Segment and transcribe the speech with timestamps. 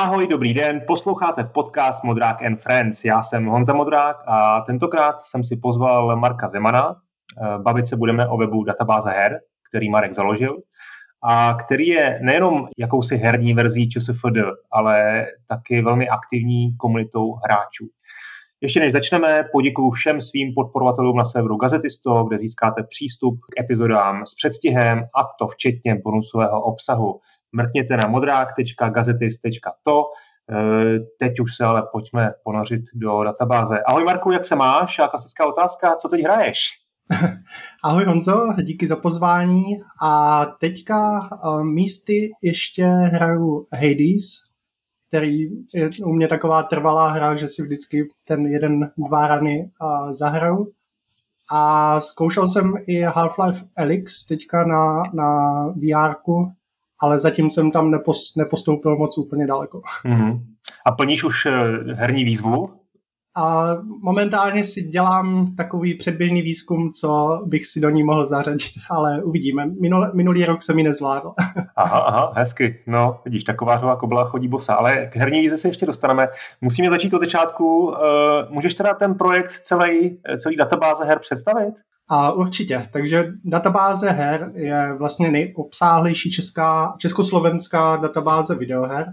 [0.00, 3.04] Ahoj, dobrý den, posloucháte podcast Modrák and Friends.
[3.04, 6.96] Já jsem Honza Modrák a tentokrát jsem si pozval Marka Zemana.
[7.42, 9.40] Eh, bavit se budeme o webu databáze her,
[9.70, 10.56] který Marek založil
[11.22, 14.38] a který je nejenom jakousi herní verzí ČSFD,
[14.72, 17.88] ale taky velmi aktivní komunitou hráčů.
[18.60, 24.26] Ještě než začneme, poděkuji všem svým podporovatelům na serveru Gazetisto, kde získáte přístup k epizodám
[24.26, 27.20] s předstihem a to včetně bonusového obsahu.
[27.52, 30.04] Mrkněte na modrák.gazetis.to.
[30.50, 33.80] Eh, teď už se ale pojďme ponořit do databáze.
[33.86, 34.98] Ahoj Marku, jak se máš?
[34.98, 36.68] A klasická otázka, co teď hraješ?
[37.84, 39.64] Ahoj Honzo, díky za pozvání.
[40.02, 44.24] A teďka uh, místy ještě hraju Hades,
[45.08, 45.42] který
[45.74, 50.72] je u mě taková trvalá hra, že si vždycky ten jeden, dva rany uh, zahraju.
[51.52, 56.14] A zkoušel jsem i Half-Life Alyx teďka na, na VR,
[57.00, 59.80] ale zatím jsem tam nepos, nepostoupil moc úplně daleko.
[60.04, 60.40] Mm-hmm.
[60.86, 61.52] A plníš už eh,
[61.94, 62.70] herní výzvu?
[63.36, 69.22] A momentálně si dělám takový předběžný výzkum, co bych si do ní mohl zařadit, ale
[69.22, 69.66] uvidíme.
[69.80, 71.32] Minul, minulý rok jsem mi nezvládl.
[71.76, 72.82] Aha, aha, hezky.
[72.86, 74.74] No, vidíš, taková hra jako byla chodí bosa.
[74.74, 76.28] Ale k herní výzvě se ještě dostaneme.
[76.60, 77.86] Musíme začít od začátku.
[77.86, 77.94] Uh,
[78.50, 81.74] můžeš teda ten projekt celý, celý databáze her představit?
[82.08, 82.88] A určitě.
[82.92, 89.06] Takže databáze her je vlastně nejobsáhlejší česká, československá databáze videoher,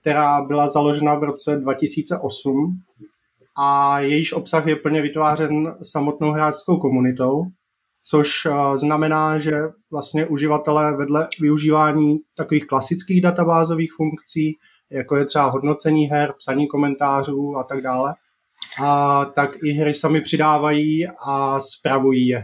[0.00, 2.82] která byla založena v roce 2008
[3.60, 7.44] a jejíž obsah je plně vytvářen samotnou hráčskou komunitou,
[8.02, 9.52] což eh, znamená, že
[9.90, 14.58] vlastně uživatelé vedle využívání takových klasických databázových funkcí,
[14.90, 18.14] jako je třeba hodnocení her, psaní komentářů a tak dále,
[18.82, 22.42] a tak i hry sami přidávají a spravují je.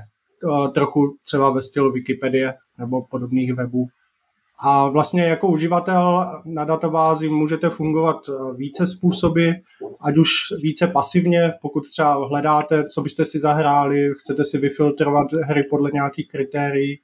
[0.75, 3.87] Trochu třeba ve stylu Wikipedie nebo podobných webů.
[4.59, 9.51] A vlastně jako uživatel na databázi můžete fungovat eh, více způsoby,
[10.01, 10.31] ať už
[10.63, 16.29] více pasivně, pokud třeba hledáte, co byste si zahráli, chcete si vyfiltrovat hry podle nějakých
[16.29, 17.01] kritérií,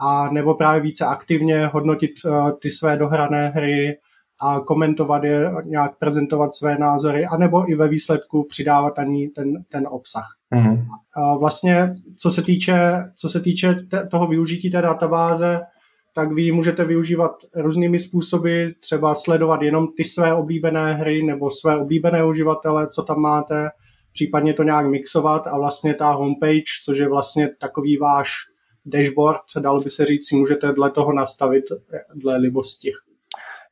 [0.00, 2.30] a nebo právě více aktivně hodnotit eh,
[2.62, 3.96] ty své dohrané hry
[4.40, 9.86] a komentovat je, nějak prezentovat své názory, anebo i ve výsledku přidávat ani ten, ten
[9.90, 10.26] obsah.
[10.54, 10.86] Mm-hmm.
[11.16, 12.78] A vlastně, co se týče,
[13.16, 15.60] co se týče te, toho využití té databáze,
[16.14, 21.80] tak vy můžete využívat různými způsoby, třeba sledovat jenom ty své oblíbené hry nebo své
[21.80, 23.68] oblíbené uživatele, co tam máte,
[24.12, 28.30] případně to nějak mixovat a vlastně ta homepage, což je vlastně takový váš
[28.86, 31.64] dashboard, dalo by se říct, si můžete dle toho nastavit
[32.14, 32.92] dle libosti.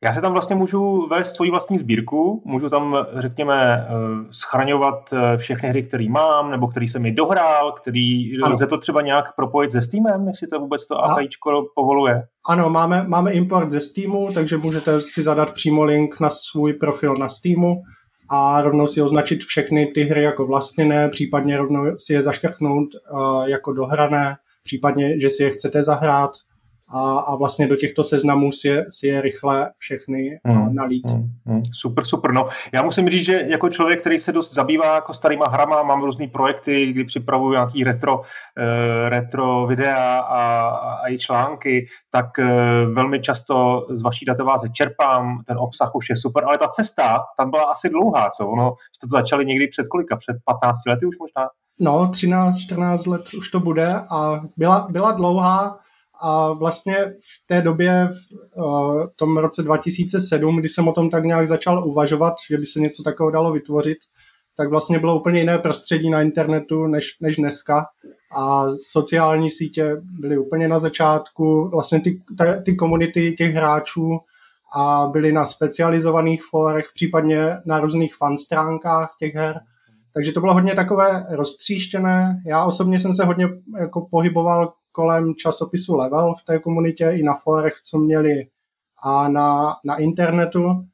[0.03, 3.93] Já se tam vlastně můžu vést svoji vlastní sbírku, můžu tam, řekněme, eh,
[4.31, 8.53] schraňovat eh, všechny hry, které mám, nebo který jsem mi dohrál, který ano.
[8.53, 12.23] lze to třeba nějak propojit se Steamem, jestli to vůbec to APIčko povoluje.
[12.47, 17.15] Ano, máme, máme import ze Steamu, takže můžete si zadat přímo link na svůj profil
[17.15, 17.81] na Steamu
[18.29, 23.43] a rovnou si označit všechny ty hry jako vlastněné, případně rovnou si je zaškrtnout uh,
[23.45, 26.31] jako dohrané, případně, že si je chcete zahrát
[26.93, 31.09] a, a vlastně do těchto seznamů si je, si je rychle všechny hmm, nalít.
[31.09, 32.31] Hmm, hmm, super, super.
[32.31, 36.03] No, já musím říct, že jako člověk, který se dost zabývá jako starýma hrama, mám
[36.03, 38.23] různý projekty, kdy připravuju nějaký retro, uh,
[39.09, 40.67] retro videa a,
[41.03, 42.45] a i články, tak uh,
[42.93, 47.51] velmi často z vaší databáze čerpám, ten obsah už je super, ale ta cesta tam
[47.51, 48.47] byla asi dlouhá, co?
[48.47, 50.15] Ono, jste to začali někdy před kolika?
[50.15, 51.49] Před 15 lety už možná?
[51.79, 55.79] No, 13-14 let už to bude a byla, byla dlouhá,
[56.23, 58.09] a vlastně v té době,
[59.07, 62.79] v tom roce 2007, kdy jsem o tom tak nějak začal uvažovat, že by se
[62.79, 63.97] něco takového dalo vytvořit,
[64.57, 67.85] tak vlastně bylo úplně jiné prostředí na internetu než, než dneska.
[68.37, 72.21] A sociální sítě byly úplně na začátku, vlastně ty,
[72.65, 74.19] ty komunity těch hráčů
[74.75, 79.59] a byly na specializovaných fórech, případně na různých fan stránkách těch her.
[80.13, 82.41] Takže to bylo hodně takové roztříštěné.
[82.45, 87.35] Já osobně jsem se hodně jako pohyboval kolem časopisu Level v té komunitě i na
[87.35, 88.47] forech, co měli
[89.03, 90.85] a na, na internetu.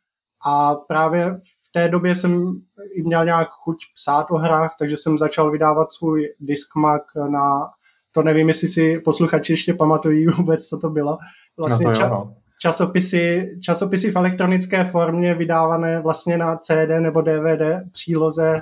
[0.45, 2.61] A právě v té době jsem
[2.93, 7.69] i měl nějak chuť psát o hrách, takže jsem začal vydávat svůj diskmak na,
[8.11, 11.17] to nevím, jestli si posluchači ještě pamatují vůbec, co to bylo.
[11.57, 12.35] Vlastně no to jo, no.
[12.61, 18.61] časopisy, časopisy v elektronické formě vydávané vlastně na CD nebo DVD příloze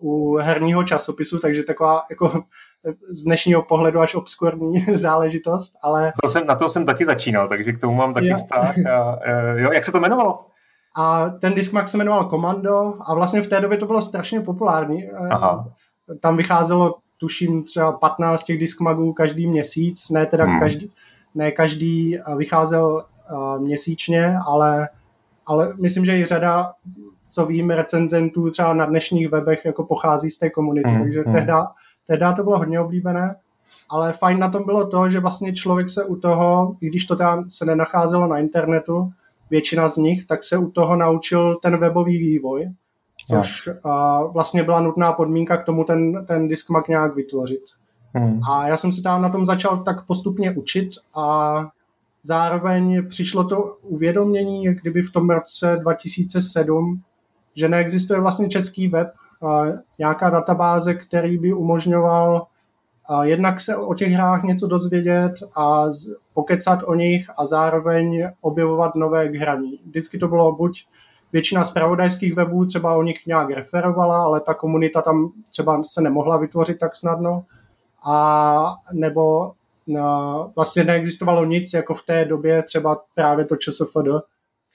[0.00, 2.44] u herního časopisu, takže taková jako
[3.10, 6.12] z dnešního pohledu až obskurní záležitost, ale...
[6.22, 8.36] To jsem, na to jsem taky začínal, takže k tomu mám taky jo.
[8.36, 8.86] vztah.
[8.86, 9.18] A,
[9.56, 10.46] jo, jak se to jmenovalo?
[10.96, 15.10] A ten diskmak se jmenoval Komando a vlastně v té době to bylo strašně populární.
[15.10, 15.68] Aha.
[16.20, 20.60] Tam vycházelo, tuším, třeba 15 těch diskmagů každý měsíc, ne teda hmm.
[20.60, 20.92] každý,
[21.34, 24.88] ne každý vycházel uh, měsíčně, ale
[25.46, 26.72] ale myslím, že i řada,
[27.30, 31.32] co vím, recenzentů třeba na dnešních webech jako pochází z té komunity, mm, takže mm.
[31.32, 31.68] tehda,
[32.06, 33.36] tehda to bylo hodně oblíbené,
[33.90, 37.16] ale fajn na tom bylo to, že vlastně člověk se u toho, i když to
[37.16, 39.12] tam se nenacházelo na internetu,
[39.50, 42.70] většina z nich, tak se u toho naučil ten webový vývoj,
[43.26, 47.62] což uh, vlastně byla nutná podmínka k tomu ten, ten diskmak nějak vytvořit.
[48.14, 48.40] Hmm.
[48.50, 51.56] A já jsem se tam na tom začal tak postupně učit a
[52.22, 57.02] zároveň přišlo to uvědomění, kdyby v tom roce 2007,
[57.54, 59.08] že neexistuje vlastně český web,
[59.98, 62.46] nějaká databáze, který by umožňoval
[63.08, 65.84] a jednak se o těch hrách něco dozvědět a
[66.34, 69.80] pokecat o nich a zároveň objevovat nové k hraní.
[69.86, 70.86] Vždycky to bylo buď
[71.32, 76.36] většina zpravodajských webů třeba o nich nějak referovala, ale ta komunita tam třeba se nemohla
[76.36, 77.44] vytvořit tak snadno.
[78.04, 79.52] A nebo
[79.86, 84.08] no, vlastně neexistovalo nic jako v té době třeba právě to ČSFD,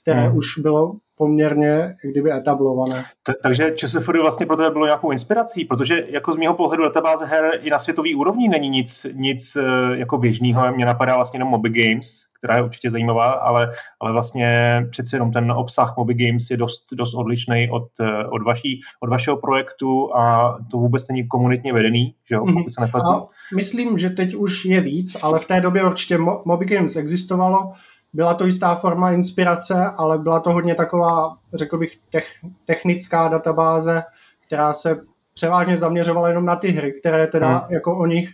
[0.01, 0.37] které hmm.
[0.37, 3.05] už bylo poměrně kdyby etablované.
[3.23, 7.25] T- takže ČSFD vlastně pro tebe bylo nějakou inspirací, protože jako z mého pohledu databáze
[7.25, 10.71] her i na světový úrovni není nic, nic eh, jako běžného.
[10.75, 15.31] Mě napadá vlastně jenom Moby Games, která je určitě zajímavá, ale, ale vlastně přeci jenom
[15.31, 20.15] ten obsah Moby Games je dost, dost odlišný od, eh, od, vaší, od vašeho projektu
[20.15, 23.07] a to vůbec není komunitně vedený, že jo, pokud se nepletu.
[23.55, 27.73] Myslím, že teď už je víc, ale v té době určitě Moby Games existovalo
[28.17, 31.97] byla to jistá forma inspirace, ale byla to hodně taková, řekl bych,
[32.65, 34.03] technická databáze,
[34.47, 34.97] která se
[35.33, 37.73] převážně zaměřovala jenom na ty hry, které teda hmm.
[37.73, 38.29] jako o nich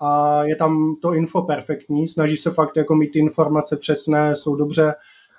[0.00, 4.56] a je tam to info perfektní, snaží se fakt jako mít ty informace přesné, jsou
[4.56, 4.94] dobře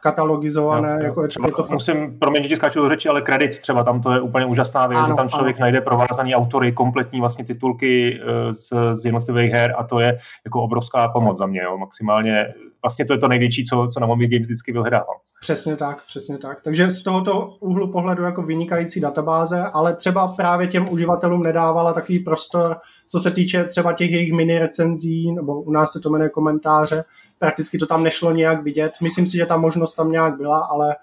[0.08, 0.98] katalogizované.
[0.98, 4.02] No, jako třeba, to musím, promiň, že ti skáču do řeči, ale kredit třeba tam
[4.02, 5.64] to je úplně úžasná věc, ano, že tam člověk ano.
[5.64, 10.62] najde provázaný autory, kompletní vlastně titulky eh, z, z jednotlivých her a to je jako
[10.62, 11.78] obrovská pomoc za mě, jo.
[11.78, 15.18] maximálně vlastně to je to největší, co, co na Mobile Games vždycky vyhledávám.
[15.40, 16.62] Přesně tak, přesně tak.
[16.62, 22.20] Takže z tohoto úhlu pohledu jako vynikající databáze, ale třeba právě těm uživatelům nedávala takový
[22.20, 26.30] prostor, co se týče třeba těch jejich mini recenzí, nebo u nás se to jmenuje
[26.30, 27.04] komentáře,
[27.40, 28.92] prakticky to tam nešlo nějak vidět.
[29.02, 30.96] Myslím si, že ta možnost tam nějak byla, ale,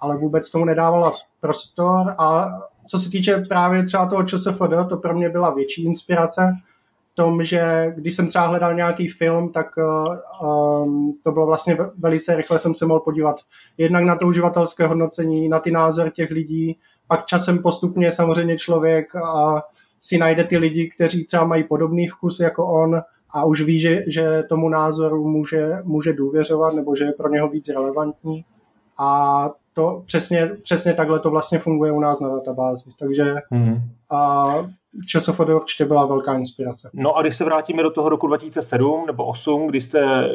[0.00, 2.46] ale vůbec tomu nedávala prostor a
[2.86, 6.52] co se týče právě třeba toho ČSFD, to pro mě byla větší inspirace,
[7.14, 9.66] tom, že když jsem třeba hledal nějaký film, tak
[10.42, 13.36] um, to bylo vlastně velice rychle jsem se mohl podívat
[13.78, 19.16] jednak na to uživatelské hodnocení, na ty názory těch lidí, pak časem postupně samozřejmě člověk
[19.16, 19.62] a
[20.00, 24.04] si najde ty lidi, kteří třeba mají podobný vkus jako on a už ví, že,
[24.06, 28.44] že tomu názoru může, může důvěřovat nebo že je pro něho víc relevantní.
[28.98, 32.90] A to přesně, přesně takhle to vlastně funguje u nás na databázi.
[32.98, 33.80] Takže mm-hmm.
[34.10, 34.54] a
[35.06, 36.90] ČSFD určitě byla velká inspirace.
[36.94, 40.28] No a když se vrátíme do toho roku 2007 nebo 2008, kdy jste,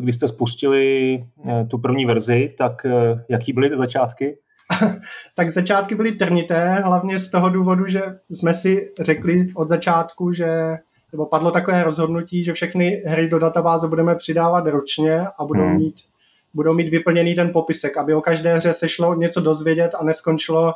[0.00, 1.14] kdy jste spustili
[1.48, 4.38] eh, tu první verzi, tak eh, jaký byly ty začátky?
[5.36, 10.46] tak začátky byly trnité, hlavně z toho důvodu, že jsme si řekli od začátku, že
[11.12, 15.76] nebo padlo takové rozhodnutí, že všechny hry do databáze budeme přidávat ročně a budou hmm.
[15.76, 15.94] mít
[16.54, 20.72] budou mít vyplněný ten popisek, aby o každé hře se šlo něco dozvědět a neskončilo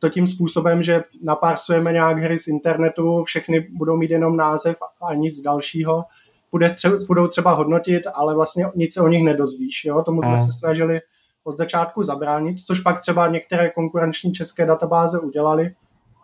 [0.00, 5.14] to tím způsobem, že napársujeme nějak hry z internetu, všechny budou mít jenom název a
[5.14, 6.04] nic dalšího.
[7.06, 9.84] budou třeba hodnotit, ale vlastně nic se o nich nedozvíš.
[9.84, 10.02] Jo?
[10.02, 10.38] Tomu jsme mm.
[10.38, 11.00] se snažili
[11.44, 15.74] od začátku zabránit, což pak třeba některé konkurenční české databáze udělali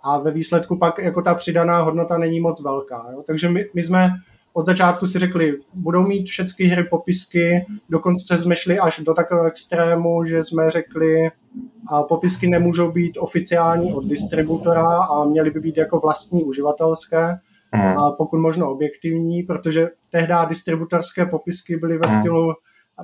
[0.02, 3.06] a ve výsledku pak jako ta přidaná hodnota není moc velká.
[3.12, 3.22] Jo?
[3.26, 4.10] Takže my, my jsme
[4.56, 9.46] od začátku si řekli, budou mít všechny hry popisky, dokonce jsme šli až do takového
[9.46, 11.30] extrému, že jsme řekli,
[11.88, 17.34] a popisky nemůžou být oficiální od distributora a měly by být jako vlastní uživatelské,
[17.72, 17.98] hmm.
[17.98, 22.20] a pokud možno objektivní, protože tehdy distributorské popisky byly ve hmm.
[22.20, 22.52] stylu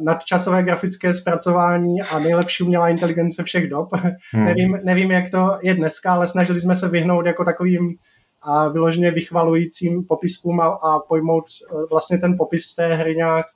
[0.01, 3.89] nadčasové grafické zpracování a nejlepší umělá inteligence všech dob.
[4.35, 4.45] Hmm.
[4.45, 7.95] nevím, nevím, jak to je dneska, ale snažili jsme se vyhnout jako takovým
[8.43, 13.47] a vyloženě vychvalujícím popiskům a, a pojmout e, vlastně ten popis té hry nějak,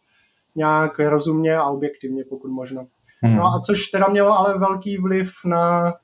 [0.54, 2.86] nějak rozumně a objektivně, pokud možno.
[3.22, 3.36] Hmm.
[3.36, 5.94] No a což teda mělo ale velký vliv na,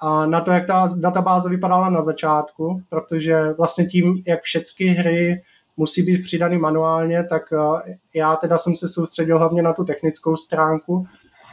[0.00, 5.42] a na to, jak ta databáze vypadala na začátku, protože vlastně tím, jak všechny hry
[5.76, 7.56] musí být přidaný manuálně, tak e,
[8.14, 11.06] já teda jsem se soustředil hlavně na tu technickou stránku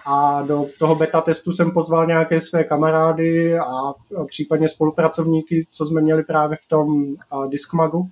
[0.09, 3.93] a do toho beta testu jsem pozval nějaké své kamarády a
[4.27, 7.15] případně spolupracovníky, co jsme měli právě v tom
[7.47, 8.09] Discmagu.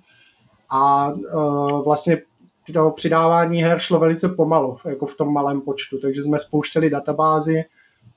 [0.70, 1.12] A
[1.84, 2.16] vlastně
[2.72, 7.64] to přidávání her šlo velice pomalu, jako v tom malém počtu, takže jsme spouštěli databázi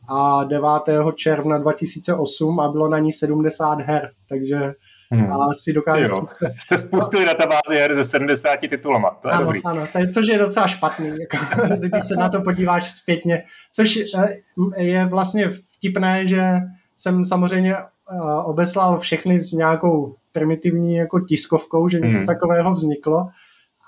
[0.09, 0.69] a 9.
[1.15, 4.73] června 2008 a bylo na ní 70 her, takže
[5.11, 5.33] Hmm.
[5.33, 6.03] A si dokážu...
[6.03, 6.27] Jo.
[6.55, 9.63] Jste spustili databázi her ze 70 titulama, to je ano, dobrý.
[9.63, 11.37] Ano, je, což je docela špatný, jako,
[11.89, 13.43] když se na to podíváš zpětně.
[13.71, 14.35] Což eh,
[14.77, 16.43] je vlastně vtipné, že
[16.97, 17.87] jsem samozřejmě eh,
[18.45, 22.25] obeslal všechny s nějakou primitivní jako tiskovkou, že něco hmm.
[22.25, 23.27] takového vzniklo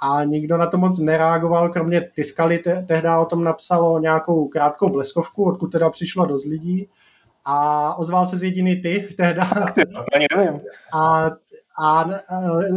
[0.02, 4.90] a nikdo na to moc nereagoval, kromě Tiskali te- tehdy o tom napsalo nějakou krátkou
[4.90, 6.88] bleskovku, odkud teda přišlo dost lidí
[7.46, 9.50] a ozval se z jediný ty tehda.
[10.16, 10.62] Ani nevím.
[10.94, 11.32] A,
[11.80, 12.06] a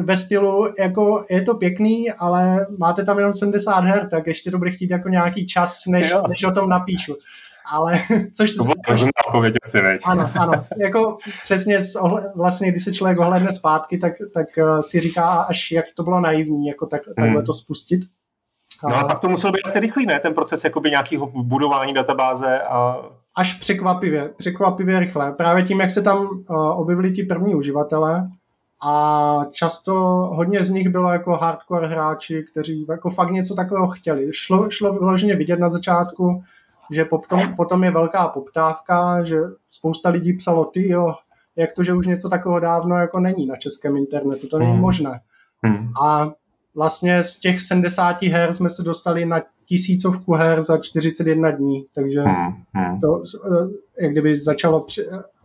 [0.03, 4.59] ve stylu, jako je to pěkný, ale máte tam jenom 70 her, tak ještě to
[4.59, 7.17] bude chtít jako nějaký čas, než, než o tom napíšu.
[7.73, 7.93] Ale
[8.37, 8.55] což...
[8.55, 10.01] To bylo což, odpověď asi, veď.
[10.05, 10.53] Ano, ano.
[10.77, 15.27] Jako přesně z ohle, vlastně, když se člověk ohledne zpátky, tak, tak uh, si říká
[15.27, 17.45] až, jak to bylo naivní, jako tak, takhle hmm.
[17.45, 18.01] to spustit.
[18.89, 20.21] No a pak to muselo být asi rychlý, ne?
[20.21, 22.97] Ten proces jakoby nějakého budování databáze a...
[23.37, 25.33] Až překvapivě, překvapivě rychle.
[25.33, 28.31] Právě tím, jak se tam uh, objevili ti první uživatelé
[28.87, 29.95] a často
[30.35, 34.29] hodně z nich bylo jako hardcore hráči, kteří jako fakt něco takového chtěli.
[34.33, 36.43] Šlo, šlo vyloženě vidět na začátku,
[36.91, 41.15] že potom, potom je velká poptávka, že spousta lidí psalo, ty jo,
[41.57, 44.81] jak to, že už něco takového dávno jako není na českém internetu, to není hmm.
[44.81, 45.21] možné.
[45.63, 45.93] Hmm.
[46.05, 46.33] A
[46.75, 52.21] vlastně z těch 70 her jsme se dostali na tisícovku her za 41 dní, takže
[52.21, 53.01] hmm, hmm.
[53.01, 53.23] to,
[54.01, 54.87] jak kdyby začalo,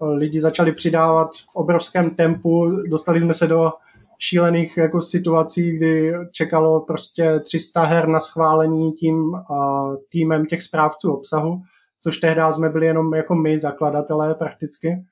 [0.02, 3.72] lidi začali přidávat v obrovském tempu, dostali jsme se do
[4.20, 11.14] šílených jako situací, kdy čekalo prostě 300 her na schválení tím uh, týmem těch správců
[11.14, 11.62] obsahu,
[12.00, 15.06] což tehdy jsme byli jenom jako my, zakladatelé prakticky.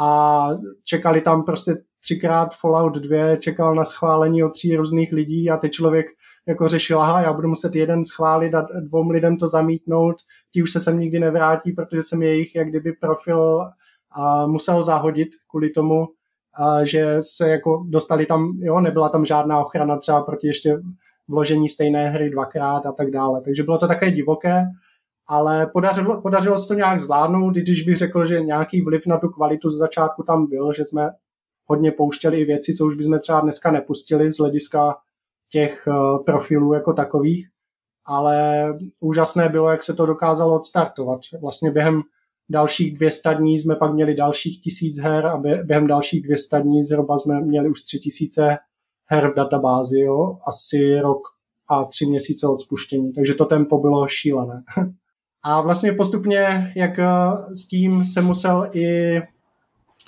[0.00, 0.48] A
[0.84, 5.72] čekali tam prostě třikrát Fallout 2, čekal na schválení od tří různých lidí a teď
[5.72, 6.06] člověk
[6.48, 10.16] jako řešil, aha, já budu muset jeden schválit a dvou lidem to zamítnout,
[10.52, 13.60] ti už se sem nikdy nevrátí, protože jsem jejich jak kdyby profil
[14.16, 16.06] a musel zahodit kvůli tomu,
[16.54, 20.78] a že se jako dostali tam, jo, nebyla tam žádná ochrana třeba proti ještě
[21.28, 23.40] vložení stejné hry dvakrát a tak dále.
[23.40, 24.64] Takže bylo to také divoké,
[25.28, 29.28] ale podařilo, podařilo se to nějak zvládnout, když bych řekl, že nějaký vliv na tu
[29.28, 31.10] kvalitu z začátku tam byl, že jsme
[31.66, 34.96] hodně pouštěli i věci, co už bychom třeba dneska nepustili z hlediska
[35.52, 37.48] těch eh, profilů jako takových,
[38.04, 38.66] ale
[39.00, 41.20] úžasné bylo, jak se to dokázalo odstartovat.
[41.40, 42.02] Vlastně během
[42.50, 47.18] dalších 200 dní jsme pak měli dalších tisíc her a během dalších 200 dní zhruba
[47.18, 48.58] jsme měli už 3000
[49.06, 50.38] her v databázi, jo?
[50.46, 51.22] asi rok
[51.68, 54.62] a tři měsíce od spuštění, takže to tempo bylo šílené.
[55.44, 57.06] A vlastně postupně, jak eh,
[57.54, 59.16] s tím se musel i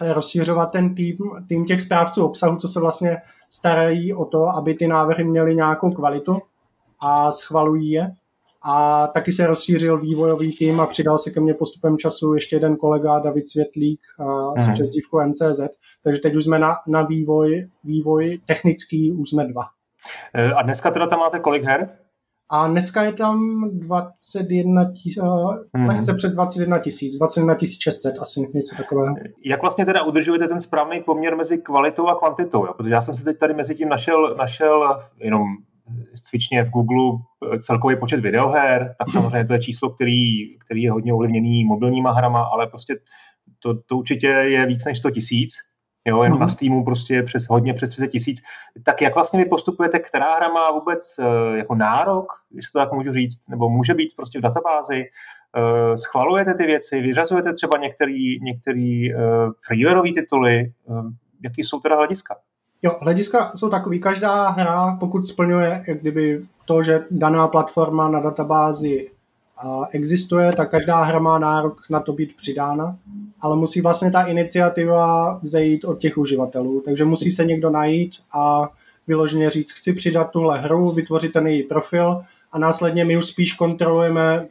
[0.00, 1.16] rozšiřovat ten tým,
[1.48, 3.16] tým těch správců obsahu, co se vlastně
[3.50, 6.38] starají o to, aby ty návrhy měly nějakou kvalitu
[7.00, 8.10] a schvalují je.
[8.66, 12.76] A taky se rozšířil vývojový tým a přidal se ke mně postupem času ještě jeden
[12.76, 14.74] kolega, David Světlík a s mhm.
[14.74, 15.60] přezdívkou MCZ.
[16.04, 19.62] Takže teď už jsme na, na vývoj, vývoj technický, už jsme dva.
[20.34, 21.98] E, a dneska teda tam máte kolik her?
[22.50, 23.38] A dneska je tam
[23.72, 25.22] 21 tisíc,
[25.76, 25.86] hmm.
[25.86, 29.14] lehce před 21 tisíc, 21 600 asi něco takového.
[29.44, 32.66] Jak vlastně teda udržujete ten správný poměr mezi kvalitou a kvantitou?
[32.66, 32.74] Jo?
[32.76, 35.42] Protože já jsem se teď tady mezi tím našel, našel jenom
[36.22, 37.18] cvičně v Google
[37.60, 42.42] celkový počet videoher, tak samozřejmě to je číslo, který, který je hodně ovlivněný mobilníma hrama,
[42.42, 42.96] ale prostě
[43.58, 45.54] to, to určitě je víc než 100 tisíc
[46.06, 48.42] jo, jenom na Steamu prostě přes hodně přes 30 tisíc.
[48.82, 52.92] Tak jak vlastně vy postupujete, která hra má vůbec uh, jako nárok, když to tak
[52.92, 55.04] můžu říct, nebo může být prostě v databázi,
[55.56, 59.20] uh, schvalujete ty věci, vyřazujete třeba některý, některý uh,
[59.66, 61.10] freewareový tituly, uh,
[61.44, 62.36] jaký jsou teda hlediska?
[62.82, 68.20] Jo, hlediska jsou takový, každá hra, pokud splňuje jak kdyby to, že daná platforma na
[68.20, 69.10] databázi
[69.90, 72.98] existuje, tak každá hra má nárok na to být přidána,
[73.40, 76.80] ale musí vlastně ta iniciativa vzejít od těch uživatelů.
[76.80, 78.68] Takže musí se někdo najít a
[79.06, 83.54] vyloženě říct, chci přidat tuhle hru, vytvořit ten její profil a následně my už spíš
[83.54, 84.46] kontrolujeme,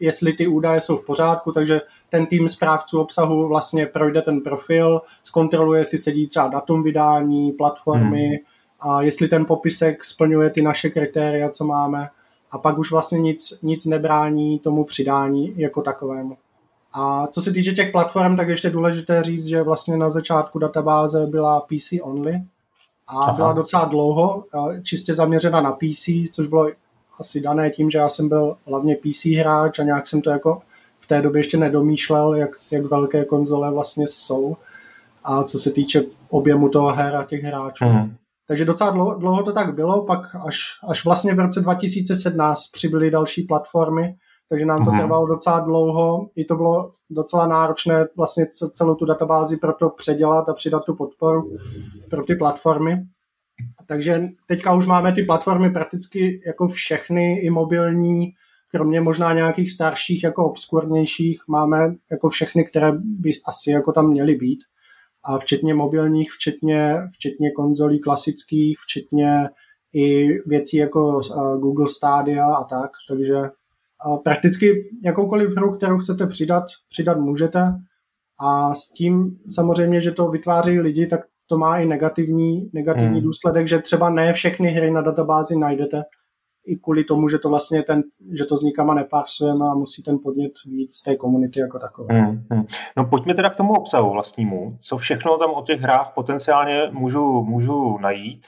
[0.00, 5.00] jestli ty údaje jsou v pořádku, takže ten tým správců obsahu vlastně projde ten profil,
[5.22, 8.36] zkontroluje, jestli sedí třeba datum vydání, platformy, hmm.
[8.80, 12.08] a jestli ten popisek splňuje ty naše kritéria, co máme
[12.50, 16.36] a pak už vlastně nic, nic nebrání tomu přidání jako takovému.
[16.92, 21.26] A co se týče těch platform, tak ještě důležité říct, že vlastně na začátku databáze
[21.26, 22.42] byla PC only
[23.08, 23.32] a Aha.
[23.32, 24.44] byla docela dlouho
[24.82, 26.68] čistě zaměřena na PC, což bylo
[27.18, 30.62] asi dané tím, že já jsem byl hlavně PC hráč a nějak jsem to jako
[31.00, 34.56] v té době ještě nedomýšlel, jak, jak velké konzole vlastně jsou
[35.24, 37.84] a co se týče objemu toho her a těch hráčů.
[37.84, 38.16] Mm.
[38.50, 43.10] Takže docela dlouho, dlouho to tak bylo, pak až, až vlastně v roce 2017 přibyly
[43.10, 44.14] další platformy,
[44.48, 44.98] takže nám to mm.
[44.98, 46.30] trvalo docela dlouho.
[46.36, 51.56] I to bylo docela náročné vlastně celou tu databázi proto předělat a přidat tu podporu
[52.10, 53.02] pro ty platformy.
[53.86, 58.32] Takže teďka už máme ty platformy prakticky jako všechny, i mobilní,
[58.70, 64.34] kromě možná nějakých starších, jako obskurnějších, máme jako všechny, které by asi jako tam měly
[64.34, 64.58] být.
[65.24, 69.48] A včetně mobilních, včetně, včetně konzolí klasických, včetně
[69.94, 71.20] i věcí jako
[71.58, 72.90] Google Stadia a tak.
[73.08, 73.36] Takže
[74.24, 77.74] prakticky jakoukoliv hru, kterou chcete přidat, přidat můžete.
[78.40, 83.22] A s tím samozřejmě, že to vytváří lidi, tak to má i negativní, negativní hmm.
[83.22, 86.02] důsledek, že třeba ne všechny hry na databázi najdete,
[86.66, 88.02] i kvůli tomu, že to vlastně ten,
[88.38, 92.20] že to s nikama neparsujeme a musí ten podnět víc z té komunity jako takové.
[92.20, 92.64] Hmm, hmm.
[92.96, 94.78] No pojďme teda k tomu obsahu vlastnímu.
[94.80, 98.46] Co všechno tam o těch hrách potenciálně můžu, můžu najít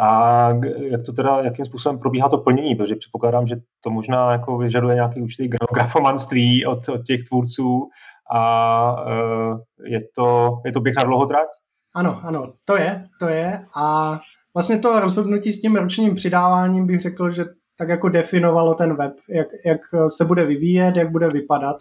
[0.00, 0.48] a
[0.80, 4.94] jak to teda, jakým způsobem probíhá to plnění, protože předpokládám, že to možná jako vyžaduje
[4.94, 7.88] nějaký určitý grafomanství od, od těch tvůrců
[8.30, 11.48] a uh, je to, je to běh na dlouho trať?
[11.94, 14.18] Ano, ano, to je, to je a
[14.58, 17.44] vlastně to rozhodnutí s tím ročním přidáváním bych řekl, že
[17.76, 21.76] tak jako definovalo ten web, jak, jak se bude vyvíjet, jak bude vypadat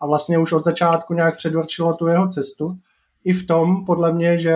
[0.00, 2.64] a vlastně už od začátku nějak předurčilo tu jeho cestu.
[3.24, 4.54] I v tom, podle mě, že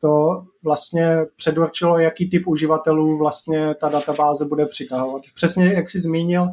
[0.00, 5.22] to vlastně předurčilo, jaký typ uživatelů vlastně ta databáze bude přitahovat.
[5.34, 6.48] Přesně jak jsi zmínil,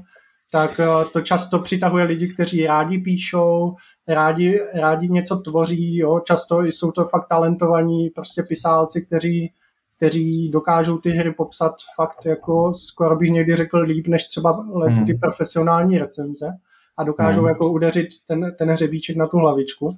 [0.52, 0.80] tak
[1.14, 3.76] to často přitahuje lidi, kteří rádi píšou,
[4.08, 6.20] rádi, rádi něco tvoří, jo?
[6.20, 9.54] často jsou to fakt talentovaní prostě pisálci, kteří
[10.00, 15.06] kteří dokážou ty hry popsat fakt jako skoro bych někdy řekl líp, než třeba mm.
[15.06, 16.52] ty profesionální recenze
[16.98, 17.48] a dokážou mm.
[17.48, 19.98] jako udeřit ten, ten hřebíček na tu hlavičku.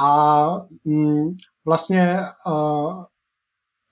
[0.00, 0.46] A
[0.84, 3.04] mm, vlastně uh,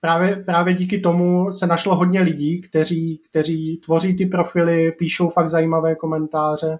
[0.01, 5.49] právě, právě díky tomu se našlo hodně lidí, kteří, kteří tvoří ty profily, píšou fakt
[5.49, 6.77] zajímavé komentáře,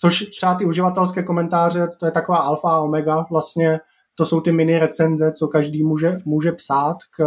[0.00, 3.80] což třeba ty uživatelské komentáře, to je taková alfa a omega, vlastně
[4.14, 7.24] to jsou ty mini recenze, co každý může, může psát k,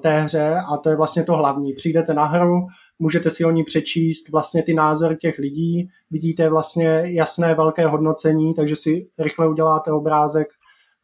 [0.00, 1.72] té hře a to je vlastně to hlavní.
[1.72, 2.66] Přijdete na hru,
[2.98, 8.54] můžete si o ní přečíst vlastně ty názory těch lidí, vidíte vlastně jasné velké hodnocení,
[8.54, 10.48] takže si rychle uděláte obrázek,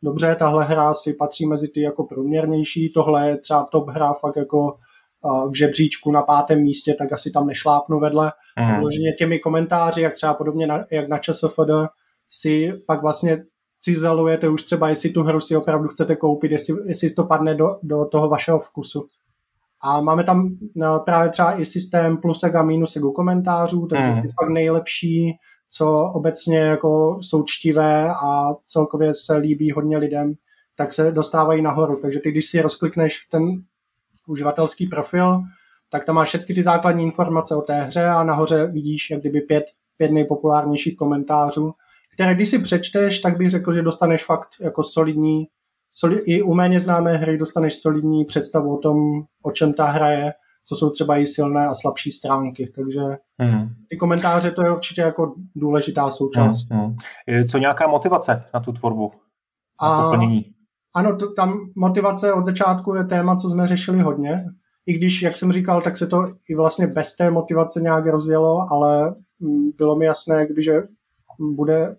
[0.03, 4.37] dobře, tahle hra si patří mezi ty jako průměrnější, tohle je třeba top hra fakt
[4.37, 4.77] jako
[5.51, 8.33] v žebříčku na pátém místě, tak asi tam nešlápnu vedle.
[8.61, 8.81] Mm.
[8.81, 11.71] Vloženě těmi komentáři, jak třeba podobně na, jak na ČSFD,
[12.29, 13.37] si pak vlastně
[13.87, 17.67] cizelujete už třeba, jestli tu hru si opravdu chcete koupit, jestli, jestli to padne do,
[17.83, 19.07] do toho vašeho vkusu.
[19.83, 24.23] A máme tam no, právě třeba i systém plusek a minusek u komentářů, takže mm.
[24.23, 25.33] ty fakt nejlepší,
[25.71, 30.35] co obecně jako jsou čtivé a celkově se líbí hodně lidem,
[30.77, 31.99] tak se dostávají nahoru.
[32.03, 33.43] Takže ty, když si rozklikneš ten
[34.27, 35.41] uživatelský profil,
[35.91, 39.41] tak tam máš všechny ty základní informace o té hře a nahoře vidíš jak kdyby
[39.41, 39.65] pět,
[39.97, 41.73] pět nejpopulárnějších komentářů
[42.17, 45.47] které když si přečteš, tak bych řekl, že dostaneš fakt jako solidní,
[45.91, 48.97] soli, i u méně známé hry dostaneš solidní představu o tom,
[49.43, 50.33] o čem ta hra je,
[50.65, 52.73] co jsou třeba i silné a slabší stránky.
[52.75, 53.01] Takže
[53.39, 53.69] mm.
[53.89, 56.71] ty komentáře to je určitě jako důležitá součást.
[56.71, 56.97] Mm.
[57.49, 59.13] Co nějaká motivace na tu tvorbu?
[59.83, 60.13] Na a,
[60.95, 64.45] ano, to, tam motivace od začátku je téma, co jsme řešili hodně.
[64.87, 68.67] I když, jak jsem říkal, tak se to i vlastně bez té motivace nějak rozjelo,
[68.71, 70.69] ale mm, bylo mi jasné, když
[71.55, 71.97] bude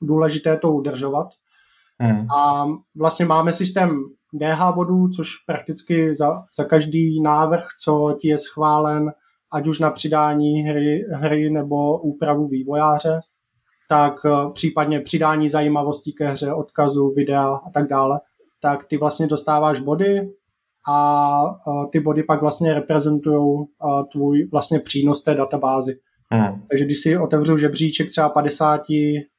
[0.00, 1.26] důležité to udržovat.
[2.00, 2.30] Hmm.
[2.30, 3.90] A vlastně máme systém
[4.34, 9.12] DH bodů, což prakticky za, za každý návrh, co ti je schválen,
[9.52, 13.20] ať už na přidání hry, hry nebo úpravu vývojáře,
[13.88, 18.20] tak eh, případně přidání zajímavostí ke hře, odkazu, videa a tak dále,
[18.60, 20.30] tak ty vlastně dostáváš body
[20.88, 25.98] a eh, ty body pak vlastně reprezentují eh, tvůj vlastně přínos té databázy.
[26.32, 26.62] Hmm.
[26.70, 28.82] Takže když si otevřu žebříček třeba 50,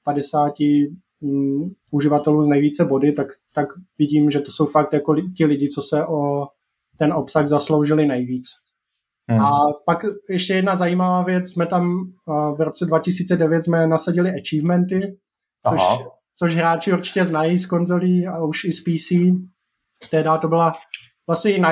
[0.04, 0.54] 50
[1.21, 3.67] um, uživatelů z nejvíce body, tak, tak
[3.99, 6.47] vidím, že to jsou fakt jako ti lidi, co se o
[6.97, 8.47] ten obsah zasloužili nejvíc.
[9.30, 9.41] Hmm.
[9.41, 9.99] A pak
[10.30, 15.17] ještě jedna zajímavá věc, jsme tam uh, v roce 2009 jsme nasadili achievementy,
[15.69, 15.82] což,
[16.36, 19.12] což hráči určitě znají z konzolí a už i z PC.
[20.12, 20.73] Teda to byla
[21.30, 21.72] vlastně na,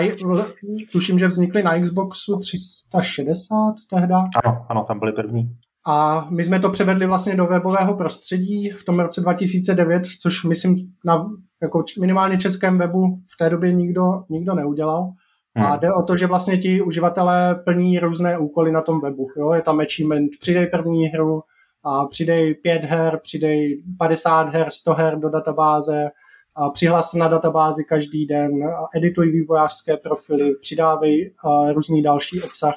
[0.91, 4.23] tuším, že vznikly na Xboxu 360 tehda.
[4.43, 5.49] Ano, ano, tam byly první.
[5.87, 10.75] A my jsme to převedli vlastně do webového prostředí v tom roce 2009, což myslím
[11.05, 11.29] na
[11.61, 15.11] jako minimálně českém webu v té době nikdo, nikdo neudělal.
[15.55, 15.65] Hmm.
[15.65, 19.27] A jde o to, že vlastně ti uživatelé plní různé úkoly na tom webu.
[19.37, 19.53] Jo?
[19.53, 21.41] Je tam achievement, přidej první hru,
[21.83, 26.09] a přidej pět her, přidej 50 her, 100 her do databáze,
[26.57, 28.51] a přihlas na databázi každý den,
[28.95, 31.33] edituj vývojářské profily, přidávej
[31.73, 32.75] různý další obsah.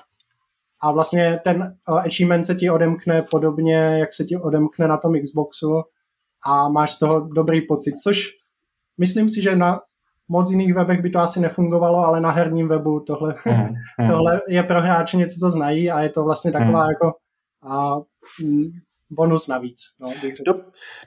[0.82, 5.82] a vlastně ten achievement se ti odemkne podobně, jak se ti odemkne na tom Xboxu
[6.46, 8.28] a máš z toho dobrý pocit, což
[8.98, 9.80] myslím si, že na
[10.28, 14.62] moc jiných webech by to asi nefungovalo, ale na herním webu tohle, mm, tohle je
[14.62, 16.90] pro hráče něco, co znají a je to vlastně taková mm.
[16.90, 17.12] jako
[17.62, 18.00] a,
[19.10, 19.76] bonus navíc.
[20.00, 20.12] No,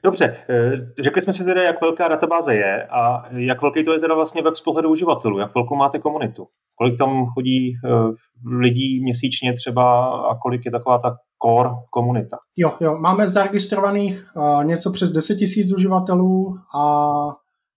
[0.04, 4.00] Dobře, eh, řekli jsme si tedy, jak velká databáze je a jak velký to je
[4.00, 7.90] teda vlastně web z pohledu uživatelů, jak velkou máte komunitu, kolik tam chodí eh,
[8.60, 12.38] lidí měsíčně třeba a kolik je taková ta core komunita.
[12.56, 17.14] Jo, jo, máme zaregistrovaných uh, něco přes 10 tisíc uživatelů a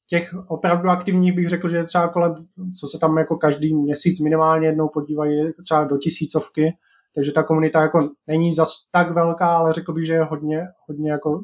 [0.09, 2.35] těch opravdu aktivních bych řekl, že je třeba kolem,
[2.81, 6.73] co se tam jako každý měsíc minimálně jednou podívají, třeba do tisícovky,
[7.17, 11.11] takže ta komunita jako není zas tak velká, ale řekl bych, že je hodně, hodně
[11.11, 11.41] jako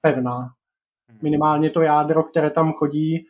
[0.00, 0.38] pevná.
[1.10, 1.18] Hmm.
[1.22, 3.26] Minimálně to jádro, které tam chodí,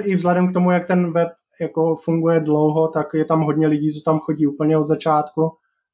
[0.00, 1.28] i vzhledem k tomu, jak ten web
[1.60, 5.50] jako funguje dlouho, tak je tam hodně lidí, co tam chodí úplně od začátku.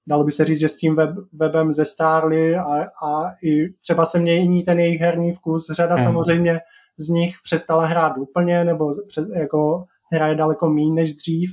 [0.07, 4.19] Dalo by se říct, že s tím web, webem zestárli a, a i třeba se
[4.19, 5.67] mění ten jejich herní vkus.
[5.71, 6.05] Řada hmm.
[6.05, 6.61] samozřejmě
[6.99, 11.51] z nich přestala hrát úplně, nebo před, jako hraje daleko méně než dřív,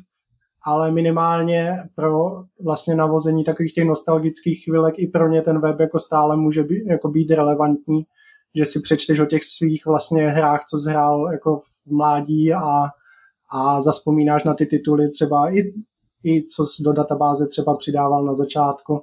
[0.69, 5.99] ale minimálně pro vlastně navození takových těch nostalgických chvilek i pro ně ten web jako
[5.99, 8.03] stále může být, jako být relevantní,
[8.55, 12.85] že si přečteš o těch svých vlastně hrách, co zhrál jako v mládí a,
[13.51, 15.73] a zaspomínáš na ty tituly třeba i,
[16.23, 19.01] i co jsi do databáze třeba přidával na začátku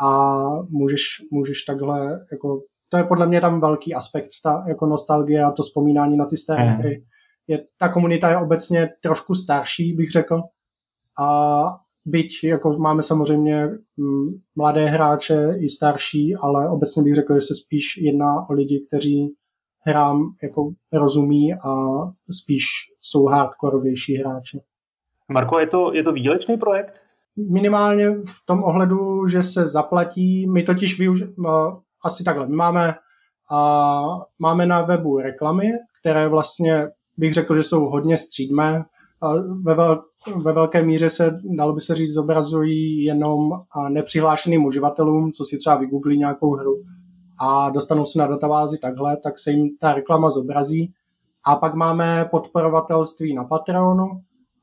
[0.00, 5.44] a můžeš, můžeš takhle jako to je podle mě tam velký aspekt, ta jako nostalgie
[5.44, 6.76] a to vzpomínání na ty staré mm.
[6.76, 7.04] hry.
[7.46, 10.42] Je, ta komunita je obecně trošku starší, bych řekl,
[11.18, 11.62] a
[12.06, 17.54] byť jako máme samozřejmě mm, mladé hráče i starší, ale obecně bych řekl, že se
[17.54, 19.34] spíš jedná o lidi, kteří
[19.86, 21.74] hrám jako rozumí a
[22.30, 22.64] spíš
[23.00, 24.60] jsou hardkorovější hráči.
[25.32, 27.00] Marko, je to, je to výdělečný projekt?
[27.50, 31.32] Minimálně v tom ohledu, že se zaplatí, my totiž využ-
[32.04, 32.94] asi takhle, my máme,
[33.52, 34.04] a,
[34.38, 35.66] máme na webu reklamy,
[36.00, 38.84] které vlastně bych řekl, že jsou hodně střídmé,
[39.64, 40.02] ve, vel,
[40.36, 43.50] ve velké míře se, dalo by se říct, zobrazují jenom
[43.88, 46.82] nepřihlášeným uživatelům, co si třeba vygooglí nějakou hru
[47.40, 50.92] a dostanou se na databázi takhle, tak se jim ta reklama zobrazí.
[51.44, 54.06] A pak máme podporovatelství na Patreonu,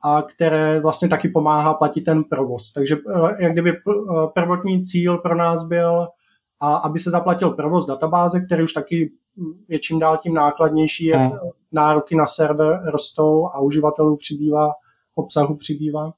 [0.04, 2.74] a které vlastně taky pomáhá platit ten provoz.
[2.74, 3.82] Takže eh, jak kdyby eh,
[4.34, 6.08] prvotní cíl pro nás byl,
[6.60, 9.12] a aby se zaplatil provoz databáze, který už taky
[9.68, 11.40] je čím dál tím nákladnější, jak hmm.
[11.72, 14.72] nároky na server rostou a uživatelů přibývá,
[15.16, 16.14] obsahu přibývá.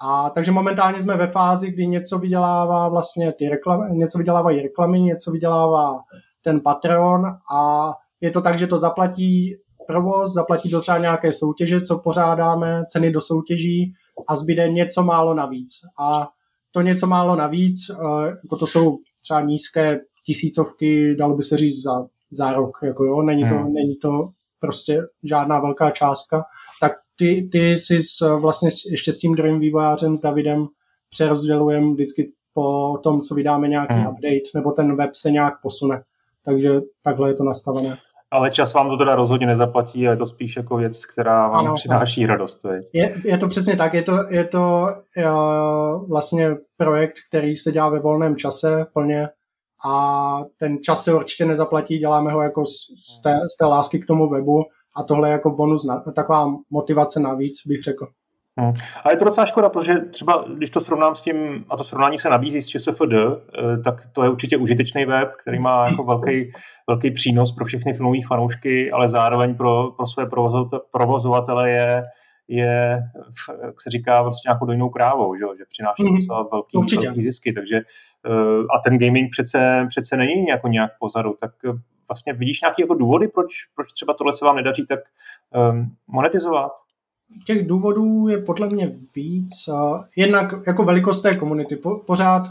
[0.00, 5.00] A takže momentálně jsme ve fázi, kdy něco vydělává vlastně ty reklamy, něco vydělávají reklamy,
[5.00, 6.00] něco vydělává
[6.44, 11.80] ten Patreon a je to tak, že to zaplatí provoz, zaplatí to třeba nějaké soutěže,
[11.80, 13.92] co pořádáme, ceny do soutěží
[14.28, 15.70] a zbyde něco málo navíc.
[16.00, 16.28] A
[16.70, 21.82] to něco málo navíc, eh, jako to jsou třeba nízké tisícovky, dalo by se říct
[21.82, 23.72] za za rok, jako jo, není to, hmm.
[23.72, 24.28] není to
[24.60, 26.44] prostě žádná velká částka,
[26.80, 30.66] tak ty, ty si s, vlastně ještě s tím druhým vývojářem, s Davidem,
[31.10, 34.06] přerozdělujeme vždycky po tom, co vydáme nějaký hmm.
[34.06, 36.02] update, nebo ten web se nějak posune.
[36.44, 37.96] Takže takhle je to nastavené.
[38.32, 41.66] Ale čas vám to teda rozhodně nezaplatí a je to spíš jako věc, která vám
[41.66, 42.32] ano, přináší ano.
[42.32, 42.66] radost.
[42.92, 47.88] Je, je to přesně tak, je to, je to uh, vlastně projekt, který se dělá
[47.88, 49.28] ve volném čase plně
[49.86, 54.06] a ten čas se určitě nezaplatí, děláme ho jako z té, z té lásky k
[54.06, 54.62] tomu webu
[54.96, 58.06] a tohle je jako bonus, na, taková motivace navíc, bych řekl.
[58.60, 58.72] Hmm.
[59.04, 62.18] A je to docela škoda, protože třeba, když to srovnám s tím, a to srovnání
[62.18, 66.52] se nabízí s ČSFD, eh, tak to je určitě užitečný web, který má jako velký,
[66.88, 70.26] velký přínos pro všechny filmové fanoušky, ale zároveň pro, pro své
[70.92, 72.02] provozovatele je,
[72.50, 73.02] je,
[73.64, 77.52] jak se říká, prostě nějakou dojnou krávou, že, že přináší mm, docela velký, velký zisky,
[77.52, 81.72] takže eh, a ten gaming přece, přece není jako nějak pozadu, tak eh,
[82.08, 85.00] vlastně vidíš nějaké jako důvody, proč, proč třeba tohle se vám nedaří tak
[85.70, 86.72] um, monetizovat?
[87.46, 89.52] Těch důvodů je podle mě víc.
[90.16, 91.76] Jednak jako velikost té komunity.
[91.76, 92.42] Po, pořád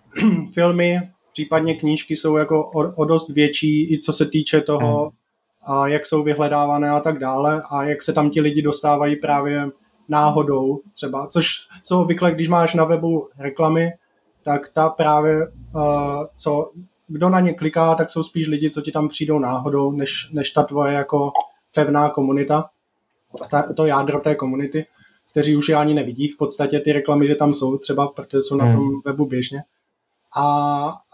[0.52, 1.00] filmy,
[1.32, 5.10] případně knížky jsou jako o, o dost větší, i co se týče toho, hmm
[5.64, 9.70] a jak jsou vyhledávané a tak dále a jak se tam ti lidi dostávají právě
[10.08, 11.48] náhodou třeba, což
[11.82, 13.90] jsou obvykle, když máš na webu reklamy,
[14.44, 15.36] tak ta právě,
[15.74, 16.70] uh, co,
[17.08, 20.50] kdo na ně kliká, tak jsou spíš lidi, co ti tam přijdou náhodou, než, než
[20.50, 21.32] ta tvoje jako
[21.74, 22.70] pevná komunita,
[23.50, 24.86] ta, to jádro té komunity,
[25.30, 28.56] kteří už je ani nevidí v podstatě ty reklamy, že tam jsou třeba, protože jsou
[28.56, 28.74] na hmm.
[28.74, 29.62] tom webu běžně.
[30.36, 30.44] A,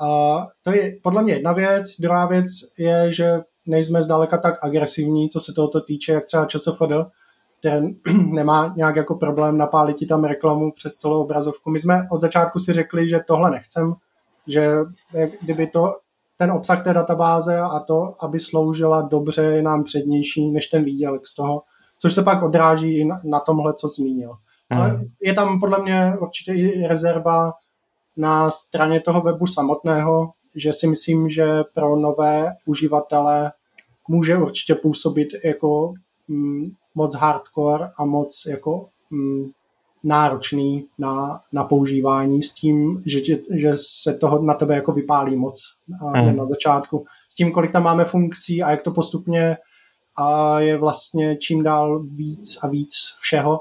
[0.01, 1.85] a to je podle mě jedna věc.
[2.01, 2.47] Druhá věc
[2.79, 6.93] je, že nejsme zdaleka tak agresivní, co se tohoto týče, jak třeba ČSFD.
[7.63, 7.95] ten
[8.33, 11.71] nemá nějak jako problém napálit ti tam reklamu přes celou obrazovku.
[11.71, 13.95] My jsme od začátku si řekli, že tohle nechcem,
[14.47, 14.77] že
[15.41, 15.95] kdyby to
[16.37, 21.27] ten obsah té databáze a to, aby sloužila dobře, je nám přednější než ten výdělek
[21.27, 21.63] z toho,
[21.99, 24.33] což se pak odráží i na, na tomhle, co zmínil.
[24.71, 24.83] Hmm.
[24.83, 27.53] Ale je tam podle mě určitě i rezerva
[28.17, 33.53] na straně toho webu samotného, že si myslím, že pro nové uživatele
[34.09, 35.93] může určitě působit jako
[36.29, 39.51] mm, moc hardcore a moc jako mm,
[40.05, 45.37] náročný na, na používání s tím, že, tě, že se toho na tebe jako vypálí
[45.37, 45.61] moc
[46.15, 46.37] hmm.
[46.37, 47.05] na začátku.
[47.33, 49.57] S tím, kolik tam máme funkcí a jak to postupně
[50.17, 53.61] a je vlastně čím dál víc a víc všeho,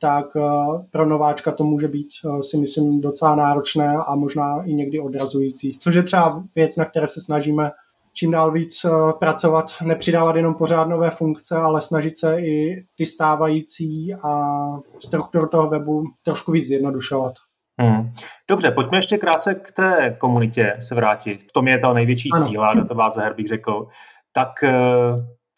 [0.00, 4.74] tak uh, pro nováčka to může být, uh, si myslím, docela náročné a možná i
[4.74, 5.78] někdy odrazující.
[5.78, 7.70] Což je třeba věc, na které se snažíme
[8.12, 13.06] čím dál víc uh, pracovat, nepřidávat jenom pořád nové funkce, ale snažit se i ty
[13.06, 14.56] stávající a
[14.98, 17.32] strukturu toho webu trošku víc zjednodušovat.
[17.80, 18.12] Hmm.
[18.50, 21.42] Dobře, pojďme ještě krátce k té komunitě se vrátit.
[21.42, 22.44] V tom je ta největší ano.
[22.44, 23.86] síla databáze her, bych řekl.
[24.32, 24.48] Tak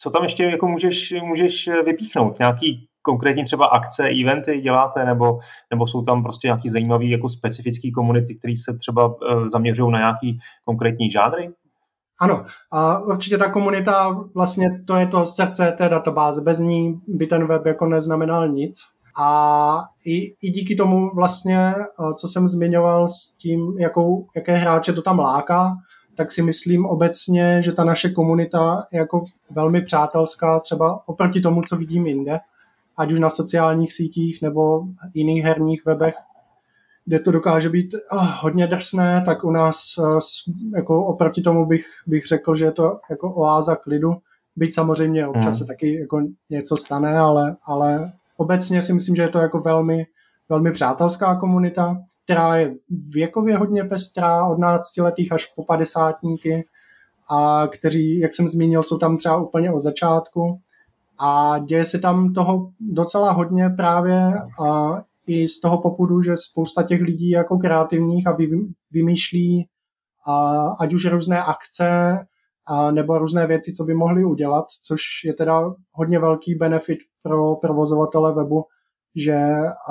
[0.02, 2.38] co tam ještě jako můžeš, můžeš vypíchnout?
[2.38, 5.38] Nějaký konkrétní třeba akce, eventy děláte, nebo,
[5.70, 9.98] nebo jsou tam prostě nějaký zajímavý jako specifický komunity, které se třeba uh, zaměřují na
[9.98, 11.50] nějaký konkrétní žánry?
[12.20, 17.26] Ano, a určitě ta komunita, vlastně to je to srdce té databáze, bez ní by
[17.26, 18.80] ten web jako neznamenal nic.
[19.20, 24.92] A i, i díky tomu vlastně, eh, co jsem zmiňoval s tím, jakou, jaké hráče
[24.92, 25.76] to tam láká,
[26.14, 31.62] tak si myslím obecně, že ta naše komunita je jako velmi přátelská třeba oproti tomu,
[31.62, 32.40] co vidím jinde
[33.00, 34.82] ať už na sociálních sítích nebo
[35.14, 36.14] jiných herních webech,
[37.04, 40.18] kde to dokáže být oh, hodně drsné, tak u nás uh,
[40.76, 44.16] jako oproti tomu bych, bych řekl, že je to jako oáza klidu.
[44.56, 45.52] Byť samozřejmě občas hmm.
[45.52, 50.06] se taky jako něco stane, ale, ale obecně si myslím, že je to jako velmi,
[50.48, 52.74] velmi přátelská komunita, která je
[53.08, 56.64] věkově hodně pestrá, od 12 letých až po padesátníky,
[57.28, 60.60] a kteří, jak jsem zmínil, jsou tam třeba úplně od začátku
[61.18, 64.32] a děje se tam toho docela hodně právě
[64.64, 68.36] a i z toho popudu, že spousta těch lidí jako kreativních a
[68.90, 69.68] vymýšlí
[70.28, 72.18] a ať už různé akce
[72.66, 77.56] a nebo různé věci, co by mohli udělat, což je teda hodně velký benefit pro
[77.56, 78.64] provozovatele webu,
[79.16, 79.36] že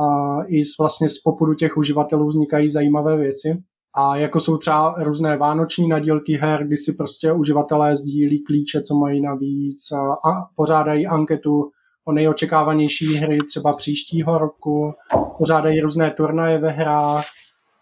[0.02, 3.64] a i z, vlastně z popudu těch uživatelů vznikají zajímavé věci.
[3.96, 8.96] A jako jsou třeba různé vánoční nadílky her, kdy si prostě uživatelé sdílí klíče, co
[8.96, 11.72] mají navíc a, a pořádají anketu
[12.10, 14.94] o nejočekávanější hry třeba příštího roku,
[15.38, 17.26] pořádají různé turnaje ve hrách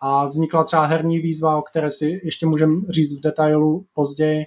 [0.02, 4.46] a vznikla třeba herní výzva, o které si ještě můžeme říct v detailu později.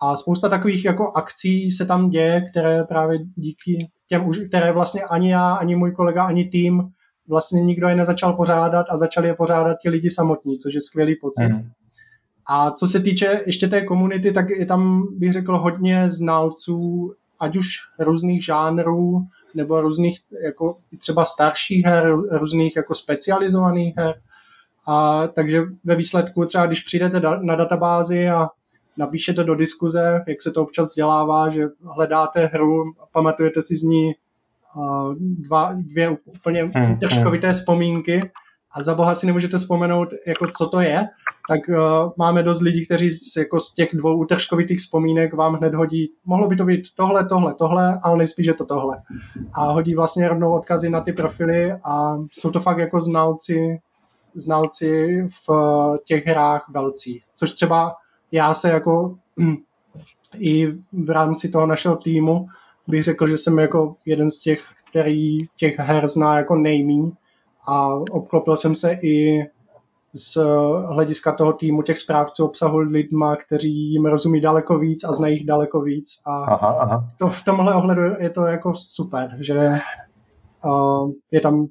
[0.00, 5.30] A spousta takových jako akcí se tam děje, které právě díky těm, které vlastně ani
[5.30, 6.82] já, ani můj kolega, ani tým
[7.28, 11.16] vlastně nikdo je nezačal pořádat a začali je pořádat ti lidi samotní, což je skvělý
[11.20, 11.48] pocit.
[11.48, 11.70] Mm.
[12.50, 17.56] A co se týče ještě té komunity, tak je tam, bych řekl, hodně znalců, ať
[17.56, 19.24] už různých žánrů,
[19.54, 24.14] nebo různých jako třeba starších her, různých jako specializovaných her.
[24.86, 28.48] A takže ve výsledku třeba, když přijdete na databázi a
[28.96, 34.12] napíšete do diskuze, jak se to občas dělává, že hledáte hru, pamatujete si z ní
[35.20, 37.54] dva, dvě úplně hmm, držkovité hmm.
[37.54, 38.30] vzpomínky
[38.72, 41.06] a za boha si nemůžete vzpomenout, jako co to je,
[41.48, 45.74] tak uh, máme dost lidí, kteří z, jako z těch dvou útržkovitých vzpomínek vám hned
[45.74, 49.02] hodí, mohlo by to být tohle, tohle, tohle, ale nejspíš je to tohle.
[49.54, 53.80] A hodí vlastně rovnou odkazy na ty profily a jsou to fakt jako znalci,
[54.34, 57.20] znalci v uh, těch hrách velcí.
[57.34, 57.94] Což třeba
[58.32, 59.16] já se jako
[60.38, 62.46] i v rámci toho našeho týmu
[62.88, 67.12] bych řekl, že jsem jako jeden z těch, který těch her zná jako nejmíň
[67.68, 69.46] a obklopil jsem se i
[70.14, 70.36] z
[70.86, 75.46] hlediska toho týmu těch správců obsahu lidma, kteří jim rozumí daleko víc a znají jich
[75.46, 76.20] daleko víc.
[76.24, 77.04] A aha, aha.
[77.18, 79.70] To v tomhle ohledu je to jako super, že
[80.64, 81.66] uh, je tam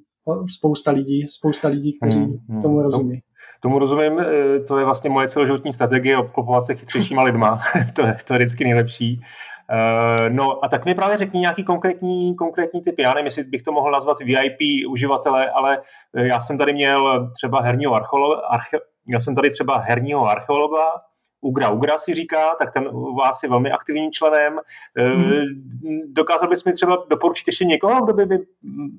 [0.48, 2.62] spousta lidí, spousta lidí, kteří hmm, hmm.
[2.62, 3.22] tomu rozumí.
[3.62, 7.62] Tomu rozumím, e, to je vlastně moje celoživotní strategie obklopovat se chytřejšíma lidma.
[7.94, 9.22] to, je, to je vždycky nejlepší.
[9.72, 13.02] Uh, no a tak mi právě řekni nějaký konkrétní, konkrétní typy.
[13.02, 15.82] Já nevím, jestli bych to mohl nazvat VIP uživatele, ale
[16.16, 18.78] eh, já jsem tady měl třeba herního archeologa, arche,
[19.08, 20.84] já jsem tady třeba herního archeologa,
[21.42, 24.60] Ugra Ugra si říká, tak ten u vás je velmi aktivním členem.
[24.98, 25.44] Hmm.
[26.14, 28.40] Dokázal bys mi třeba doporučit ještě někoho, kdo by, by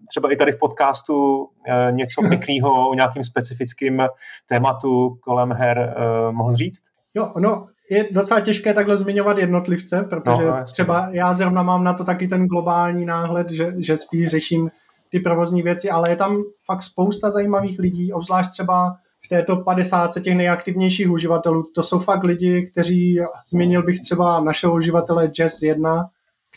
[0.08, 1.48] třeba i tady v podcastu
[1.90, 4.02] něco pěkného o nějakým specifickým
[4.48, 5.94] tématu kolem her
[6.30, 6.82] mohl říct?
[7.14, 11.94] Jo, no, je docela těžké takhle zmiňovat jednotlivce, protože no, třeba já zrovna mám na
[11.94, 14.70] to taky ten globální náhled, že, že spíš řeším
[15.10, 20.20] ty provozní věci, ale je tam fakt spousta zajímavých lidí, obzvlášť třeba v této 50
[20.22, 21.64] těch nejaktivnějších uživatelů.
[21.74, 26.08] To jsou fakt lidi, kteří, zmínil bych třeba našeho uživatele Jazz1,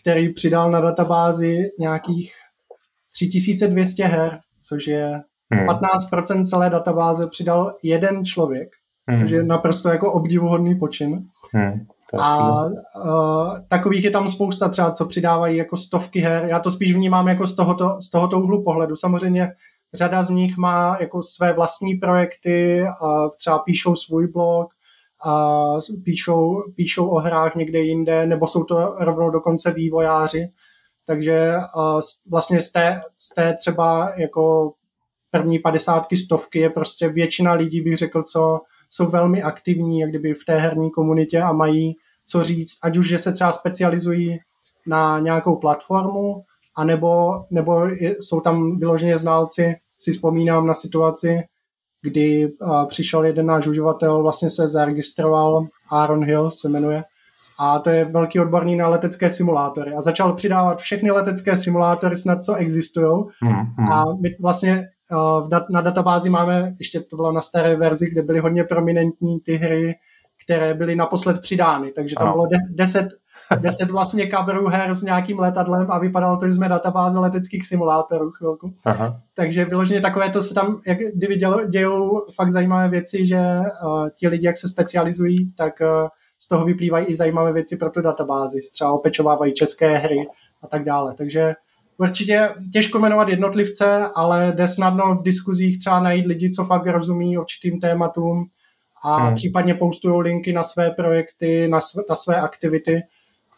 [0.02, 2.34] který přidal na databázi nějakých
[3.14, 5.22] 3200 her, což je
[5.54, 5.68] hmm.
[5.68, 8.70] 15% celé databáze přidal jeden člověk,
[9.10, 9.18] hmm.
[9.18, 11.26] což je naprosto jako obdivuhodný počin.
[11.54, 11.86] Hmm.
[12.20, 16.46] A uh, takových je tam spousta třeba, co přidávají jako stovky her.
[16.50, 18.96] Já to spíš vnímám jako z tohoto, z tohoto úhlu pohledu.
[18.96, 19.52] Samozřejmě
[19.94, 24.74] řada z nich má jako své vlastní projekty, a třeba píšou svůj blog,
[25.26, 25.66] a
[26.04, 30.50] píšou, píšou o hrách někde jinde, nebo jsou to rovnou dokonce vývojáři.
[31.06, 34.74] Takže uh, vlastně z té, z té třeba jako
[35.32, 38.60] první padesátky, stovky je prostě většina lidí, bych řekl, co
[38.94, 43.08] jsou velmi aktivní, jak kdyby v té herní komunitě a mají co říct, ať už,
[43.08, 44.40] že se třeba specializují
[44.88, 46.44] na nějakou platformu,
[46.76, 47.88] anebo, nebo
[48.20, 51.44] jsou tam vyloženě znalci, si vzpomínám na situaci,
[52.02, 57.04] kdy uh, přišel jeden náš uživatel, vlastně se zaregistroval, Aaron Hill se jmenuje,
[57.60, 59.94] a to je velký odborný na letecké simulátory.
[59.94, 63.24] A začal přidávat všechny letecké simulátory snad, co existují.
[63.44, 63.92] Mm, mm.
[63.92, 64.88] A my vlastně
[65.70, 69.96] na databázi máme, ještě to bylo na staré verzi, kde byly hodně prominentní ty hry,
[70.46, 72.34] které byly naposled přidány, takže tam ano.
[72.34, 73.10] bylo 10
[73.60, 78.32] deset vlastně coverů her s nějakým letadlem a vypadalo to, že jsme databáze leteckých simulátorů
[78.32, 78.74] chvilku.
[78.86, 79.22] Aha.
[79.34, 84.10] Takže vyloženě takové to se tam, jak kdyby dělo, dějou fakt zajímavé věci, že uh,
[84.16, 86.08] ti lidi, jak se specializují, tak uh,
[86.40, 88.60] z toho vyplývají i zajímavé věci pro tu databázi.
[88.72, 90.28] Třeba opečovávají české hry
[90.64, 91.14] a tak dále.
[91.16, 91.54] Takže
[92.02, 97.38] určitě těžko jmenovat jednotlivce, ale jde snadno v diskuzích třeba najít lidi, co fakt rozumí
[97.38, 98.46] určitým tématům
[99.04, 99.36] a hmm.
[99.36, 103.02] případně postují linky na své projekty, na své, na své aktivity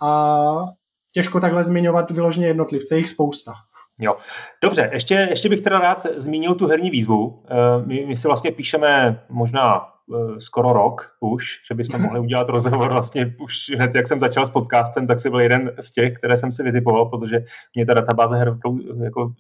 [0.02, 0.66] a
[1.12, 3.54] těžko takhle zmiňovat vyloženě jednotlivce, jich spousta.
[4.00, 4.16] Jo.
[4.64, 7.44] Dobře, ještě, ještě bych teda rád zmínil tu herní výzvu.
[7.50, 9.93] Eh, my, my si vlastně píšeme možná
[10.40, 14.50] skoro rok už, že bychom mohli udělat rozhovor vlastně už hned, jak jsem začal s
[14.50, 17.44] podcastem, tak si byl jeden z těch, které jsem si vytipoval, protože
[17.76, 18.58] mě ta databáze her
[19.04, 19.34] jako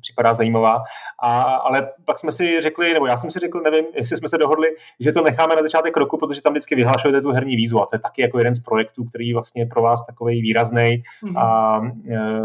[0.00, 0.82] připadá zajímavá.
[1.22, 4.38] A, ale pak jsme si řekli, nebo já jsem si řekl, nevím, jestli jsme se
[4.38, 4.68] dohodli,
[5.00, 7.96] že to necháme na začátek roku, protože tam vždycky vyhlašujete tu herní výzvu a to
[7.96, 11.02] je taky jako jeden z projektů, který vlastně je pro vás takový výrazný.
[11.24, 11.38] Mm-hmm.
[11.38, 11.80] A
[12.10, 12.40] e,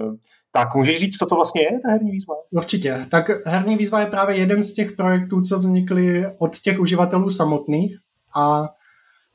[0.56, 2.36] tak můžeš říct, co to vlastně je, ta herní výzva?
[2.52, 3.06] Určitě.
[3.12, 7.98] Tak herní výzva je právě jeden z těch projektů, co vznikly od těch uživatelů samotných
[8.36, 8.70] a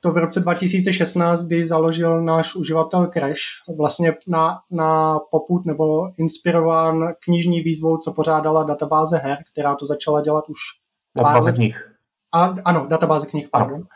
[0.00, 3.40] to v roce 2016, kdy založil náš uživatel Crash,
[3.78, 10.20] vlastně na, na poput nebo inspirován knižní výzvou, co pořádala databáze her, která to začala
[10.20, 10.58] dělat už
[11.18, 11.94] Databáze knih.
[12.32, 13.74] A, ano, databáze knih, pardon.
[13.74, 13.86] Ano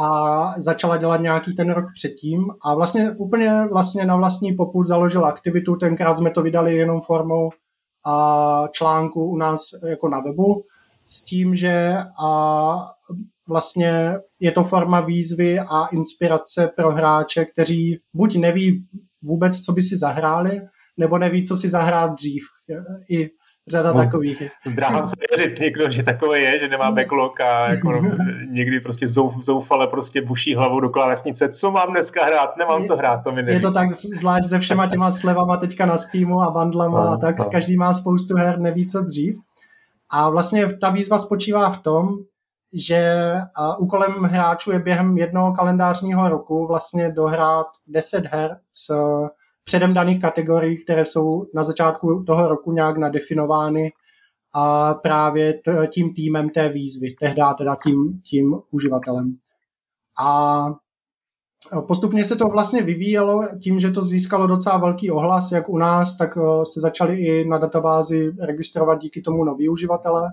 [0.00, 2.46] a začala dělat nějaký ten rok předtím.
[2.62, 7.50] A vlastně úplně vlastně na vlastní popud založila aktivitu, tenkrát jsme to vydali jenom formou
[8.06, 10.64] a článku u nás jako na webu.
[11.08, 12.90] S tím, že a
[13.48, 18.86] vlastně je to forma výzvy a inspirace pro hráče, kteří buď neví
[19.22, 20.60] vůbec, co by si zahráli,
[20.96, 22.42] nebo neví, co si zahrát dřív.
[23.10, 23.30] I
[23.68, 24.50] řada takových je.
[24.66, 28.02] Zdráhám se věřit někdo, že takové je, že nemá backlog a jako
[28.50, 32.86] někdy prostě zouf, zoufale prostě buší hlavou do klávesnice, co mám dneska hrát, nemám je,
[32.86, 33.56] co hrát, to mi neví.
[33.56, 37.16] Je to tak zvlášť se všema těma slevama teďka na Steamu a bandlama no, a
[37.16, 37.44] tak, no.
[37.44, 39.36] každý má spoustu her, neví co dřív.
[40.10, 42.08] A vlastně ta výzva spočívá v tom,
[42.72, 43.34] že
[43.78, 48.94] úkolem hráčů je během jednoho kalendářního roku vlastně dohrát 10 her s
[49.70, 53.92] předem daných kategorií, které jsou na začátku toho roku nějak nadefinovány
[54.54, 55.60] a právě
[55.92, 59.36] tím týmem té výzvy, tehdy teda tím, tím uživatelem.
[60.24, 60.64] A
[61.88, 66.16] postupně se to vlastně vyvíjelo tím, že to získalo docela velký ohlas, jak u nás,
[66.16, 70.32] tak eh, se začali i na databázi registrovat díky tomu noví uživatelé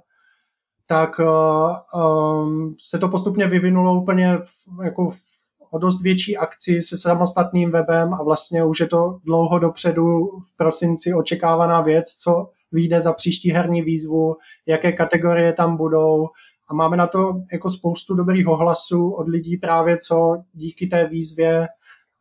[0.87, 5.36] tak um, se to postupně vyvinulo úplně v, jako v
[5.71, 10.57] o dost větší akci se samostatným webem a vlastně už je to dlouho dopředu v
[10.57, 16.27] prosinci očekávaná věc, co vyjde za příští herní výzvu, jaké kategorie tam budou
[16.69, 21.67] a máme na to jako spoustu dobrých ohlasů od lidí právě, co díky té výzvě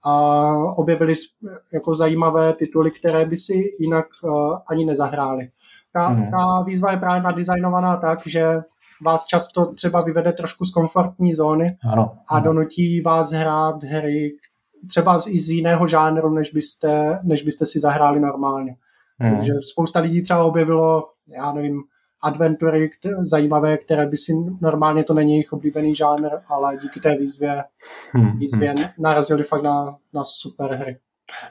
[0.05, 1.15] a objevili
[1.73, 5.49] jako zajímavé tituly, které by si jinak uh, ani nezahráli.
[5.93, 6.31] Ta, mm.
[6.31, 8.47] ta výzva je právě nadizajnovaná tak, že
[9.05, 14.33] vás často třeba vyvede trošku z komfortní zóny ano, a donutí vás hrát hry
[14.89, 18.77] třeba i z jiného žánru, než byste, než byste si zahráli normálně.
[19.19, 19.37] Hmm.
[19.37, 21.83] Takže spousta lidí třeba objevilo, já nevím,
[22.23, 27.17] adventury které, zajímavé, které by si normálně to není jejich oblíbený žánr, ale díky té
[27.17, 27.65] výzvě,
[28.13, 28.85] hmm, výzvě hmm.
[28.99, 30.99] narazili fakt na, na super hry.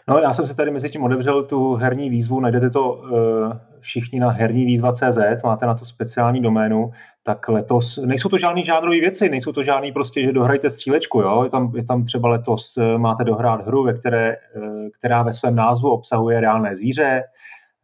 [0.08, 3.54] No já jsem se tady mezi tím odevřel tu herní výzvu, najdete to uh,
[3.86, 6.92] všichni na herní výzva.cz, máte na to speciální doménu,
[7.24, 11.44] tak letos, nejsou to žádný žánrové věci, nejsou to žádný prostě, že dohrajte střílečku, jo?
[11.44, 15.34] Je, tam, je tam třeba letos eh, máte dohrát hru, ve které, uh, která ve
[15.34, 17.24] svém názvu obsahuje reálné zvíře,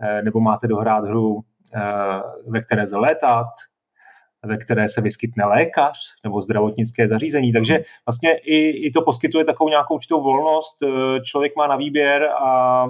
[0.01, 1.41] uh, nebo máte dohrát hru,
[2.47, 2.95] ve které se
[4.45, 7.53] ve které se vyskytne lékař nebo zdravotnické zařízení.
[7.53, 10.75] Takže vlastně i, i to poskytuje takovou nějakou určitou volnost.
[11.23, 12.85] Člověk má na výběr a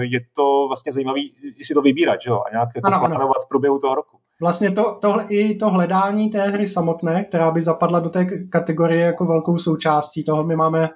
[0.00, 1.32] je to vlastně zajímavý
[1.62, 2.42] si to vybírat že jo?
[2.46, 4.16] a nějak jako ano, plánovat v průběhu toho roku.
[4.40, 9.00] Vlastně to, tohle, i to hledání té hry samotné, která by zapadla do té kategorie
[9.00, 10.90] jako velkou součástí toho, my máme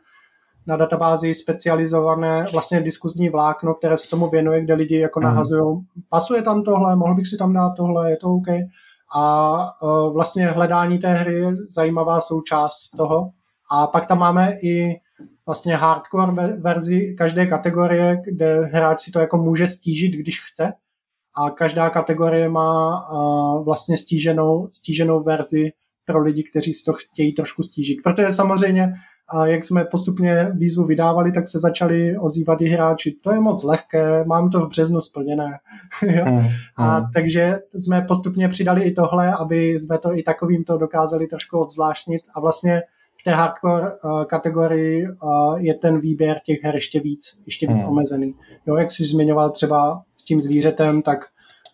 [0.66, 5.28] na databázi specializované vlastně diskuzní vlákno, které se tomu věnuje, kde lidi jako mhm.
[5.28, 8.46] nahazují, pasuje tam tohle, mohl bych si tam dát tohle, je to OK.
[9.16, 13.30] A uh, vlastně hledání té hry je zajímavá součást toho.
[13.70, 15.00] A pak tam máme i
[15.48, 20.72] vlastně hardcore verzi každé kategorie, kde hráč si to jako může stížit, když chce.
[21.36, 23.08] A každá kategorie má
[23.64, 25.72] vlastně stíženou, stíženou verzi
[26.04, 27.96] pro lidi, kteří si to chtějí trošku stížit.
[28.04, 28.92] Protože samozřejmě
[29.44, 34.24] jak jsme postupně výzvu vydávali, tak se začali ozývat i hráči, to je moc lehké,
[34.24, 35.58] mám to v březnu splněné.
[36.28, 36.46] Mm,
[36.76, 37.06] a mm.
[37.14, 42.22] takže jsme postupně přidali i tohle, aby jsme to i takovým to dokázali trošku obzvláštnit
[42.34, 42.82] a vlastně
[43.20, 47.82] v té hardcore uh, kategorii uh, je ten výběr těch her ještě víc, ještě víc
[47.82, 47.88] mm.
[47.88, 48.34] omezený.
[48.66, 51.18] Jo, jak jsi zmiňoval třeba s tím zvířetem, tak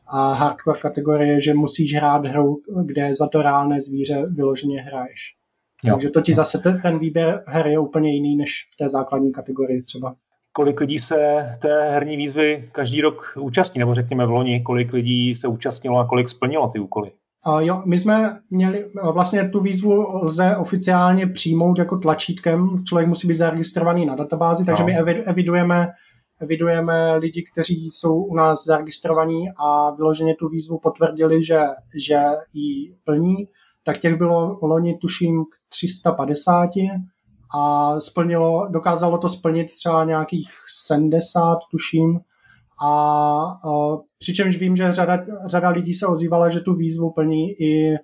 [0.06, 5.36] a hardcore kategorie, že musíš hrát hru, kde za to reálné zvíře vyloženě hraješ.
[5.84, 5.94] Jo.
[5.94, 9.32] Takže to ti zase ten, ten výběr her je úplně jiný než v té základní
[9.32, 10.14] kategorii třeba.
[10.52, 11.16] Kolik lidí se
[11.62, 16.06] té herní výzvy každý rok účastní, nebo řekněme v loni, kolik lidí se účastnilo a
[16.06, 17.12] kolik splnilo ty úkoly?
[17.46, 23.28] Uh, jo, my jsme měli, vlastně tu výzvu lze oficiálně přijmout jako tlačítkem, člověk musí
[23.28, 24.86] být zaregistrovaný na databázi, takže no.
[24.86, 25.88] my evidujeme,
[26.40, 31.60] evidujeme lidi, kteří jsou u nás zaregistrovaní a vyloženě tu výzvu potvrdili, že,
[31.96, 32.20] že
[32.54, 33.48] ji plní.
[33.84, 36.70] Tak těch bylo loni tuším k 350
[37.54, 40.50] a splnilo, dokázalo to splnit třeba nějakých
[40.86, 42.20] 70 tuším
[42.82, 42.90] a,
[43.64, 47.98] a přičemž vím, že řada, řada lidí se ozývala, že tu výzvu plní i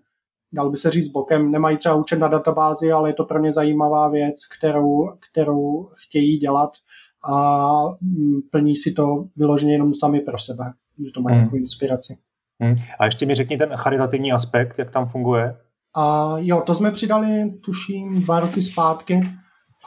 [0.53, 3.53] dal by se říct bokem, nemají třeba účet na databázi, ale je to pro ně
[3.53, 6.71] zajímavá věc, kterou, kterou chtějí dělat
[7.33, 10.65] a mm, plní si to vyloženě jenom sami pro sebe,
[11.05, 11.45] že to mají hmm.
[11.45, 12.17] jako inspiraci.
[12.61, 12.77] Hmm.
[12.99, 15.57] A ještě mi řekni ten charitativní aspekt, jak tam funguje.
[15.97, 19.31] A jo, to jsme přidali, tuším, dva roky zpátky.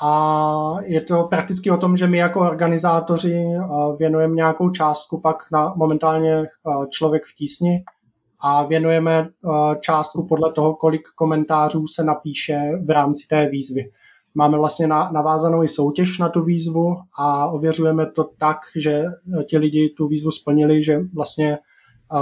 [0.02, 3.46] A je to prakticky o tom, že my jako organizátoři
[3.98, 6.46] věnujeme nějakou částku pak na momentálně
[6.90, 7.80] člověk v tísni
[8.40, 9.28] a věnujeme
[9.80, 13.92] částku podle toho, kolik komentářů se napíše v rámci té výzvy.
[14.36, 19.04] Máme vlastně navázanou i soutěž na tu výzvu a ověřujeme to tak, že
[19.50, 21.58] ti lidi tu výzvu splnili, že vlastně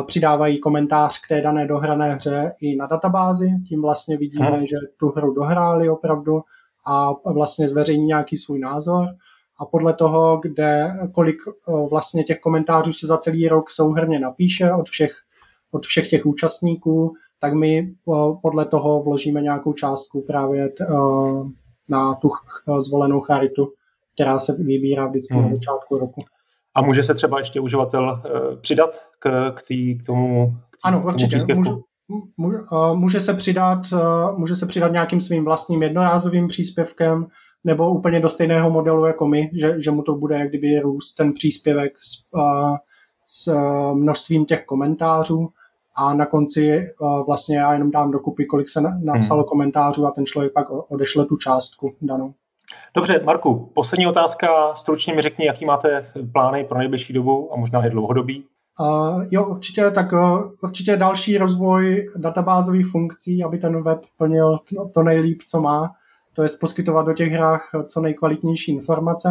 [0.05, 4.65] přidávají komentář k té dané dohrané hře i na databázi, tím vlastně vidíme, hmm.
[4.65, 6.41] že tu hru dohráli opravdu
[6.85, 9.07] a vlastně zveřejní nějaký svůj názor
[9.59, 11.37] a podle toho, kde, kolik
[11.89, 15.11] vlastně těch komentářů se za celý rok souhrně napíše od všech,
[15.71, 17.93] od všech těch účastníků, tak my
[18.41, 20.69] podle toho vložíme nějakou částku právě
[21.89, 22.29] na tu
[22.79, 23.73] zvolenou charitu,
[24.13, 25.43] která se vybírá vždycky hmm.
[25.43, 26.21] na začátku roku.
[26.75, 28.21] A může se třeba ještě uživatel
[28.61, 31.55] přidat k, k, tý, k tomu k Ano, určitě.
[31.55, 31.71] Může,
[32.93, 33.79] může, se přidat,
[34.37, 37.27] může se přidat nějakým svým vlastním jednorázovým příspěvkem
[37.63, 41.15] nebo úplně do stejného modelu jako my, že, že mu to bude jak kdyby růst
[41.15, 42.23] ten příspěvek s,
[43.25, 43.53] s
[43.93, 45.49] množstvím těch komentářů
[45.95, 46.81] a na konci
[47.25, 49.47] vlastně já jenom dám dokupy, kolik se napsalo hmm.
[49.47, 52.33] komentářů a ten člověk pak odešle tu částku danou.
[52.95, 54.75] Dobře, Marku, poslední otázka.
[54.75, 58.43] Stručně mi řekni, jaký máte plány pro nejbližší dobu a možná i dlouhodobí.
[58.81, 64.89] Uh, jo, určitě, tak uh, určitě další rozvoj databázových funkcí, aby ten web plnil to,
[64.93, 65.91] to nejlíp, co má,
[66.33, 69.29] to je poskytovat do těch hrách co nejkvalitnější informace.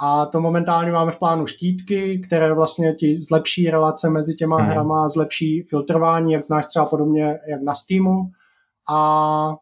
[0.00, 4.70] A to momentálně máme v plánu štítky, které vlastně ti zlepší relace mezi těma hmm.
[4.70, 8.30] hrama, zlepší filtrování, jak znáš třeba podobně jak na Steamu.
[8.90, 9.54] A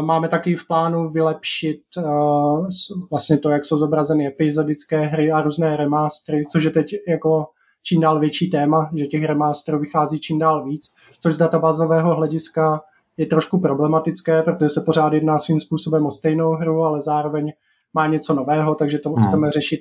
[0.00, 2.68] Máme taky v plánu vylepšit uh,
[3.10, 7.46] vlastně to, jak jsou zobrazeny epizodické hry a různé remastery, což je teď jako
[7.86, 12.80] čím dál větší téma, že těch remasterů vychází čím dál víc, což z databázového hlediska
[13.16, 17.52] je trošku problematické, protože se pořád jedná svým způsobem o stejnou hru, ale zároveň
[17.94, 19.24] má něco nového, takže to hmm.
[19.24, 19.80] chceme řešit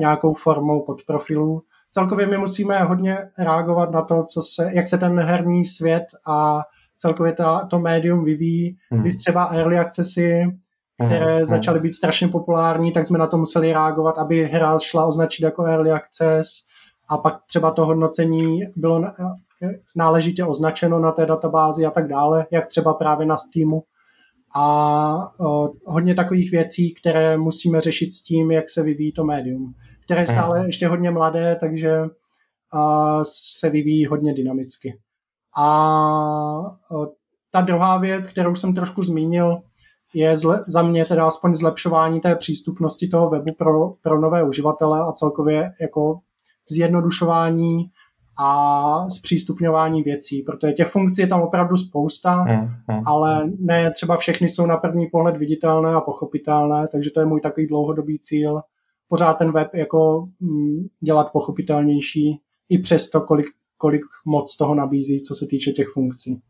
[0.00, 5.20] nějakou formou podprofilů, celkově my musíme hodně reagovat na to, co se, jak se ten
[5.20, 6.62] herní svět a
[6.96, 8.76] celkově ta, to médium vyvíjí.
[8.90, 9.02] Hmm.
[9.02, 10.58] Když třeba early accessy,
[11.06, 11.46] které hmm.
[11.46, 15.64] začaly být strašně populární, tak jsme na to museli reagovat, aby hra šla označit jako
[15.64, 16.48] early access
[17.10, 19.04] a pak třeba to hodnocení bylo
[19.96, 23.82] náležitě označeno na té databázi a tak dále, jak třeba právě na Steamu.
[24.56, 25.32] A
[25.86, 30.26] hodně takových věcí, které musíme řešit s tím, jak se vyvíjí to médium, které je
[30.26, 30.66] stále hmm.
[30.66, 32.02] ještě hodně mladé, takže
[33.60, 34.98] se vyvíjí hodně dynamicky.
[35.58, 35.66] A
[37.50, 39.62] ta druhá věc, kterou jsem trošku zmínil,
[40.14, 45.00] je zle, za mě teda aspoň zlepšování té přístupnosti toho webu pro, pro nové uživatele
[45.00, 46.20] a celkově jako
[46.70, 47.90] zjednodušování
[48.42, 53.02] a zpřístupňování věcí, protože těch funkcí je tam opravdu spousta, hmm, hmm.
[53.06, 57.40] ale ne třeba všechny jsou na první pohled viditelné a pochopitelné, takže to je můj
[57.40, 58.60] takový dlouhodobý cíl.
[59.08, 63.46] Pořád ten web jako mm, dělat pochopitelnější i přesto, kolik,
[63.78, 66.40] kolik moc toho nabízí, co se týče těch funkcí.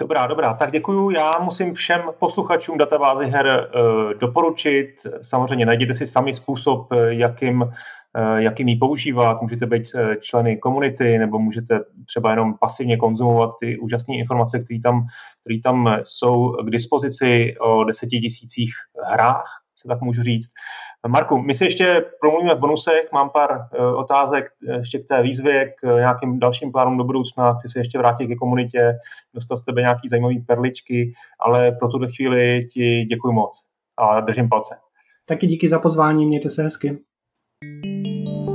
[0.00, 0.54] Dobrá, dobrá.
[0.54, 1.10] Tak děkuju.
[1.10, 4.94] Já musím všem posluchačům databázy her uh, doporučit.
[5.22, 7.14] Samozřejmě najděte si sami způsob, eh,
[8.16, 12.54] jakým Eh, jak jim ji používat, můžete být eh, členy komunity, nebo můžete třeba jenom
[12.60, 15.06] pasivně konzumovat ty úžasné informace, které tam,
[15.44, 18.70] které tam jsou k dispozici o deseti tisících
[19.12, 19.44] hrách,
[19.74, 20.50] se tak můžu říct.
[21.08, 24.44] Marku, my si ještě promluvíme v bonusech, mám pár uh, otázek
[24.76, 28.34] ještě k té výzvě, k nějakým dalším plánům do budoucna, chci se ještě vrátit ke
[28.34, 28.92] komunitě,
[29.34, 33.62] dostat z tebe nějaký zajímavý perličky, ale pro tuhle chvíli ti děkuji moc
[33.96, 34.76] a držím palce.
[35.26, 36.98] Taky díky za pozvání, mějte se hezky.
[37.60, 38.47] Música